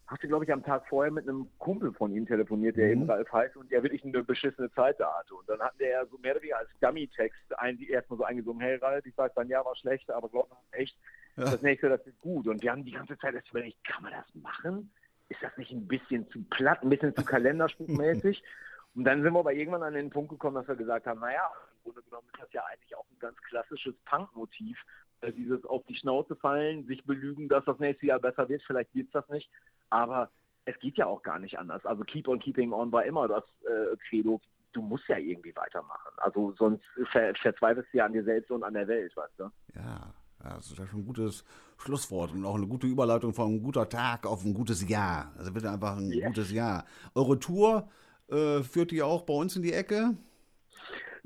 hatte, 0.06 0.28
glaube 0.28 0.44
ich, 0.44 0.52
am 0.52 0.62
Tag 0.62 0.86
vorher 0.88 1.12
mit 1.12 1.28
einem 1.28 1.48
Kumpel 1.58 1.92
von 1.92 2.14
ihm 2.14 2.26
telefoniert, 2.26 2.76
der 2.76 2.86
mhm. 2.86 2.92
eben 2.92 3.10
Ralf 3.10 3.32
heißt 3.32 3.56
und 3.56 3.70
der 3.70 3.82
wirklich 3.82 4.04
eine 4.04 4.22
beschissene 4.22 4.70
Zeit 4.72 5.00
da 5.00 5.12
hatte. 5.18 5.34
Und 5.34 5.48
dann 5.48 5.60
hat 5.60 5.78
der 5.80 6.06
so 6.06 6.18
mehr 6.18 6.32
oder 6.32 6.42
weniger 6.42 6.58
als 6.58 6.70
Dummy-Text 6.80 7.40
erstmal 7.88 8.18
so 8.18 8.24
eingesungen, 8.24 8.60
hey 8.60 8.76
Ralf, 8.76 9.04
ich 9.04 9.14
sag, 9.16 9.34
dein 9.34 9.48
Jahr 9.48 9.64
war 9.64 9.74
schlecht, 9.76 10.10
aber 10.10 10.28
glaub 10.28 10.48
mir 10.50 10.78
echt, 10.78 10.96
ja. 11.36 11.44
das 11.44 11.62
nächste, 11.62 11.88
das 11.88 12.06
ist 12.06 12.20
gut. 12.20 12.46
Und 12.46 12.62
wir 12.62 12.70
haben 12.70 12.84
die 12.84 12.92
ganze 12.92 13.18
Zeit 13.18 13.34
erst 13.34 13.50
überlegt, 13.50 13.82
kann 13.84 14.02
man 14.02 14.12
das 14.12 14.42
machen? 14.42 14.90
Ist 15.28 15.42
das 15.42 15.56
nicht 15.56 15.72
ein 15.72 15.88
bisschen 15.88 16.28
zu 16.30 16.42
platt, 16.50 16.82
ein 16.82 16.90
bisschen 16.90 17.14
zu 17.14 17.24
kalenderspukmäßig? 17.24 18.42
Und 18.94 19.04
dann 19.04 19.22
sind 19.22 19.34
wir 19.34 19.40
aber 19.40 19.52
irgendwann 19.52 19.82
an 19.82 19.92
den 19.92 20.08
Punkt 20.08 20.30
gekommen, 20.30 20.54
dass 20.54 20.68
wir 20.68 20.76
gesagt 20.76 21.06
haben, 21.06 21.20
naja, 21.20 21.50
im 21.84 21.92
Grunde 21.92 22.02
genommen 22.08 22.28
ist 22.32 22.42
das 22.42 22.52
ja 22.52 22.64
eigentlich 22.64 22.96
auch 22.96 23.04
ein 23.10 23.18
ganz 23.18 23.36
klassisches 23.42 23.94
Punk-Motiv. 24.06 24.78
Äh, 25.20 25.32
dieses 25.32 25.64
auf 25.66 25.84
die 25.86 25.96
Schnauze 25.96 26.36
fallen, 26.36 26.86
sich 26.86 27.04
belügen, 27.04 27.48
dass 27.48 27.64
das 27.64 27.78
nächste 27.78 28.06
Jahr 28.06 28.20
besser 28.20 28.48
wird, 28.48 28.62
vielleicht 28.62 28.94
wird 28.94 29.06
es 29.06 29.12
das 29.12 29.28
nicht. 29.28 29.50
Aber 29.90 30.30
es 30.64 30.78
geht 30.80 30.96
ja 30.96 31.06
auch 31.06 31.22
gar 31.22 31.38
nicht 31.38 31.58
anders. 31.58 31.84
Also 31.86 32.04
Keep 32.04 32.28
on 32.28 32.38
Keeping 32.38 32.72
On 32.72 32.90
war 32.92 33.04
immer 33.04 33.28
das 33.28 33.44
äh, 33.62 33.96
Credo. 34.08 34.40
Du 34.72 34.82
musst 34.82 35.08
ja 35.08 35.16
irgendwie 35.16 35.54
weitermachen. 35.56 36.12
Also 36.18 36.52
sonst 36.58 36.84
ver 37.12 37.34
verzweifelst 37.34 37.92
du 37.92 37.98
ja 37.98 38.06
an 38.06 38.12
dir 38.12 38.24
selbst 38.24 38.50
und 38.50 38.62
an 38.62 38.74
der 38.74 38.88
Welt, 38.88 39.16
weißt 39.16 39.38
du? 39.38 39.50
Ja, 39.74 40.12
das 40.42 40.70
ist 40.70 40.78
ja 40.78 40.86
schon 40.86 41.00
ein 41.00 41.06
gutes 41.06 41.44
Schlusswort 41.78 42.32
und 42.32 42.44
auch 42.44 42.56
eine 42.56 42.66
gute 42.66 42.86
Überleitung 42.86 43.32
von 43.32 43.54
ein 43.54 43.62
guter 43.62 43.88
Tag 43.88 44.26
auf 44.26 44.44
ein 44.44 44.54
gutes 44.54 44.86
Jahr. 44.86 45.32
Also 45.38 45.52
bitte 45.52 45.70
einfach 45.70 45.96
ein 45.96 46.10
yeah. 46.10 46.28
gutes 46.28 46.52
Jahr. 46.52 46.84
Eure 47.14 47.38
Tour 47.38 47.88
äh, 48.28 48.62
führt 48.62 48.90
die 48.90 49.02
auch 49.02 49.22
bei 49.22 49.34
uns 49.34 49.56
in 49.56 49.62
die 49.62 49.72
Ecke? 49.72 50.16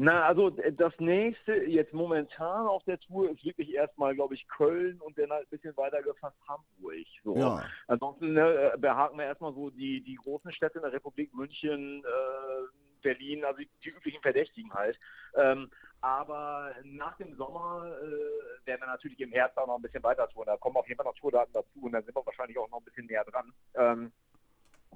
Na, 0.02 0.24
also 0.24 0.48
das 0.48 0.98
nächste 0.98 1.52
jetzt 1.64 1.92
momentan 1.92 2.66
auf 2.66 2.82
der 2.84 2.98
Tour 3.00 3.30
ist 3.30 3.44
wirklich 3.44 3.74
erstmal, 3.74 4.14
glaube 4.14 4.32
ich, 4.32 4.48
Köln 4.48 4.98
und 4.98 5.18
dann 5.18 5.28
halt 5.28 5.46
ein 5.46 5.50
bisschen 5.50 5.76
weiter 5.76 6.00
gefasst 6.02 6.38
Hamburg. 6.48 7.06
So. 7.22 7.36
Ja. 7.36 7.62
Ansonsten 7.86 8.32
ne, 8.32 8.72
behaken 8.78 9.18
wir 9.18 9.26
erstmal 9.26 9.52
so 9.52 9.68
die, 9.68 10.00
die 10.00 10.14
großen 10.14 10.52
Städte 10.52 10.78
in 10.78 10.84
der 10.84 10.94
Republik, 10.94 11.34
München, 11.34 12.02
äh, 12.02 13.02
Berlin, 13.02 13.44
also 13.44 13.58
die, 13.58 13.90
üblichen 13.90 14.22
Verdächtigen 14.22 14.72
halt. 14.72 14.98
Ähm, 15.34 15.70
aber 16.00 16.74
nach 16.82 17.18
dem 17.18 17.34
Sommer 17.36 17.84
äh, 17.84 18.66
werden 18.66 18.80
wir 18.80 18.86
natürlich 18.86 19.20
im 19.20 19.32
Herbst 19.32 19.58
auch 19.58 19.66
noch 19.66 19.76
ein 19.76 19.82
bisschen 19.82 20.02
weiter 20.02 20.26
tun. 20.30 20.44
Da 20.46 20.56
kommen 20.56 20.76
auf 20.76 20.88
jeden 20.88 20.96
Fall 20.96 21.12
noch 21.12 21.18
Tourdaten 21.18 21.52
dazu 21.52 21.78
und 21.82 21.92
dann 21.92 22.04
sind 22.04 22.16
wir 22.16 22.24
wahrscheinlich 22.24 22.56
auch 22.56 22.70
noch 22.70 22.78
ein 22.78 22.84
bisschen 22.84 23.04
näher 23.04 23.26
dran. 23.26 23.52
Ähm, 23.74 24.12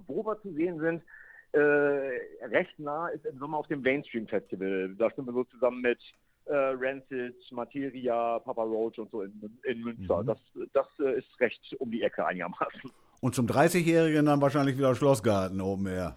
wo 0.07 0.25
wir 0.25 0.41
zu 0.41 0.51
sehen 0.55 0.81
sind, 0.81 1.03
äh, 1.03 1.24
recht 1.59 2.79
nah 2.79 3.09
ist 3.09 3.25
im 3.27 3.39
Sommer 3.39 3.59
auf 3.59 3.67
dem 3.69 3.83
Mainstream 3.83 4.27
Festival. 4.27 4.95
Da 4.99 5.11
sind 5.11 5.27
wir 5.27 5.33
so 5.33 5.45
zusammen 5.45 5.81
mit 5.81 5.99
äh, 6.47 6.55
Rancid, 6.55 7.37
Materia, 7.51 8.39
Papa 8.41 8.63
Roach 8.63 8.99
und 8.99 9.11
so 9.11 9.23
in, 9.23 9.59
in 9.65 9.81
Münster. 9.81 10.23
Mhm. 10.23 10.27
Das, 10.27 10.39
das 10.73 10.87
äh, 11.01 11.19
ist 11.19 11.41
recht 11.41 11.77
um 11.79 11.91
die 11.91 12.03
Ecke 12.03 12.27
einigermaßen. 12.27 12.91
Und 13.21 13.35
zum 13.35 13.47
30-Jährigen 13.47 14.27
dann 14.27 14.43
wahrscheinlich 14.43 14.77
wieder 14.77 14.95
Schlossgarten 14.95 15.61
oben 15.61 15.87
her. 15.87 16.17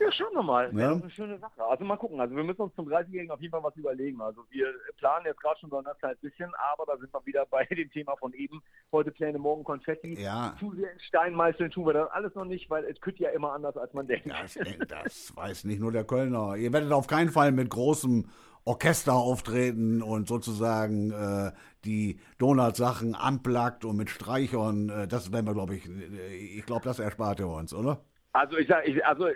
Ja, 0.00 0.12
schauen 0.12 0.32
wir 0.32 0.42
mal. 0.42 0.72
Ja. 0.74 0.88
Das 0.88 0.96
ist 0.96 1.02
eine 1.02 1.10
schöne 1.10 1.38
Sache. 1.38 1.64
Also 1.64 1.84
mal 1.84 1.96
gucken. 1.96 2.20
Also 2.20 2.36
wir 2.36 2.44
müssen 2.44 2.62
uns 2.62 2.74
zum 2.74 2.88
30-Jährigen 2.88 3.30
auf 3.30 3.40
jeden 3.40 3.50
Fall 3.50 3.62
was 3.62 3.76
überlegen. 3.76 4.20
Also 4.20 4.44
wir 4.50 4.66
planen 4.96 5.26
jetzt 5.26 5.40
gerade 5.40 5.58
schon 5.58 5.70
so 5.70 5.78
ein 5.78 5.84
kleines 5.98 6.20
bisschen, 6.20 6.52
aber 6.72 6.84
da 6.86 6.96
sind 6.98 7.12
wir 7.12 7.26
wieder 7.26 7.46
bei 7.46 7.64
dem 7.70 7.90
Thema 7.90 8.16
von 8.16 8.32
eben. 8.34 8.62
Heute 8.92 9.10
Pläne, 9.10 9.38
morgen 9.38 9.64
Konfetti. 9.64 10.20
Ja. 10.20 10.54
Zu 10.60 10.74
sehr 10.74 10.92
in 10.92 11.00
Stein 11.00 11.34
meißeln 11.34 11.70
tun 11.70 11.86
wir 11.86 11.94
das 11.94 12.10
alles 12.10 12.34
noch 12.34 12.44
nicht, 12.44 12.70
weil 12.70 12.84
es 12.84 13.00
könnte 13.00 13.24
ja 13.24 13.30
immer 13.30 13.52
anders, 13.52 13.76
als 13.76 13.92
man 13.92 14.06
denkt. 14.06 14.30
Das, 14.30 14.58
das 14.88 15.36
weiß 15.36 15.64
nicht 15.64 15.80
nur 15.80 15.92
der 15.92 16.04
Kölner. 16.04 16.56
Ihr 16.56 16.72
werdet 16.72 16.92
auf 16.92 17.06
keinen 17.06 17.30
Fall 17.30 17.52
mit 17.52 17.70
großem 17.70 18.28
Orchester 18.64 19.14
auftreten 19.14 20.02
und 20.02 20.28
sozusagen 20.28 21.10
äh, 21.10 21.52
die 21.84 22.20
Donut-Sachen 22.36 23.14
unplugged 23.16 23.86
und 23.86 23.96
mit 23.96 24.10
Streichern, 24.10 24.90
äh, 24.90 25.08
das 25.08 25.32
werden 25.32 25.46
wir, 25.46 25.54
glaube 25.54 25.76
ich, 25.76 25.88
äh, 25.88 26.36
ich 26.36 26.66
glaube, 26.66 26.84
das 26.84 26.98
erspart 26.98 27.40
ihr 27.40 27.48
uns, 27.48 27.72
oder? 27.72 28.04
Also 28.32 28.58
ich 28.58 28.68
sag, 28.68 28.86
ich, 28.86 29.04
also 29.06 29.28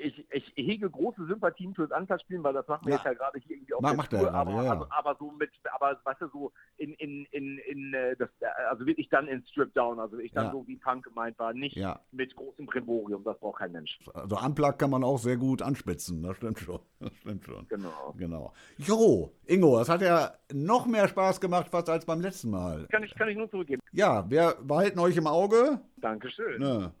ich, 0.00 0.24
ich, 0.30 0.52
hege 0.54 0.88
große 0.88 1.26
Sympathien 1.26 1.74
fürs 1.74 1.90
Anfassspielen, 1.90 2.42
weil 2.44 2.54
das 2.54 2.68
machen 2.68 2.86
wir 2.86 2.92
ja. 2.92 2.96
jetzt 2.96 3.04
ja 3.04 3.12
gerade 3.14 3.38
hier 3.40 3.56
irgendwie 3.56 3.74
auf 3.74 3.82
Ma, 3.82 3.94
der 3.94 4.20
Tour, 4.20 4.32
aber, 4.32 4.62
ja. 4.62 4.70
also, 4.70 4.86
aber 4.90 5.16
so 5.18 5.32
mit, 5.32 5.50
aber 5.74 5.98
weißt 6.04 6.20
du, 6.20 6.28
so 6.28 6.52
in, 6.76 6.94
in, 6.94 7.26
in, 7.32 7.58
in 7.58 7.94
äh, 7.94 8.16
das, 8.16 8.28
also 8.70 8.86
wirklich 8.86 9.08
dann 9.08 9.26
in 9.26 9.44
Strip 9.46 9.74
Down, 9.74 9.98
also 9.98 10.18
ich 10.18 10.32
dann 10.32 10.46
ja. 10.46 10.52
so 10.52 10.66
wie 10.68 10.76
Punk 10.76 11.04
gemeint 11.04 11.36
war, 11.38 11.52
nicht 11.52 11.76
mit 12.12 12.36
großem 12.36 12.66
Primborium, 12.66 13.24
das 13.24 13.38
braucht 13.40 13.58
kein 13.58 13.72
Mensch. 13.72 13.98
Also 14.14 14.38
Unplug 14.38 14.78
kann 14.78 14.90
man 14.90 15.02
auch 15.02 15.18
sehr 15.18 15.36
gut 15.36 15.60
anspitzen, 15.60 16.22
das 16.22 16.36
stimmt 16.36 16.60
schon. 16.60 16.80
Das 17.00 17.14
stimmt 17.20 17.44
schon. 17.44 17.68
Genau. 17.68 18.12
Genau. 18.18 18.52
Jo, 18.76 19.32
Ingo, 19.46 19.78
das 19.78 19.88
hat 19.88 20.02
ja 20.02 20.32
noch 20.52 20.86
mehr 20.86 21.06
Spaß 21.06 21.40
gemacht 21.40 21.68
fast 21.68 21.88
als 21.88 22.04
beim 22.04 22.20
letzten 22.20 22.50
Mal. 22.50 22.88
Kann 22.90 23.04
ich, 23.04 23.14
kann 23.14 23.28
ich 23.28 23.36
nur 23.36 23.48
zurückgeben. 23.48 23.80
Ja, 23.92 24.28
wir 24.28 24.56
behalten 24.62 24.98
euch 24.98 25.16
im 25.16 25.28
Auge. 25.28 25.80
Dankeschön. 25.96 26.60
Ne. 26.60 26.92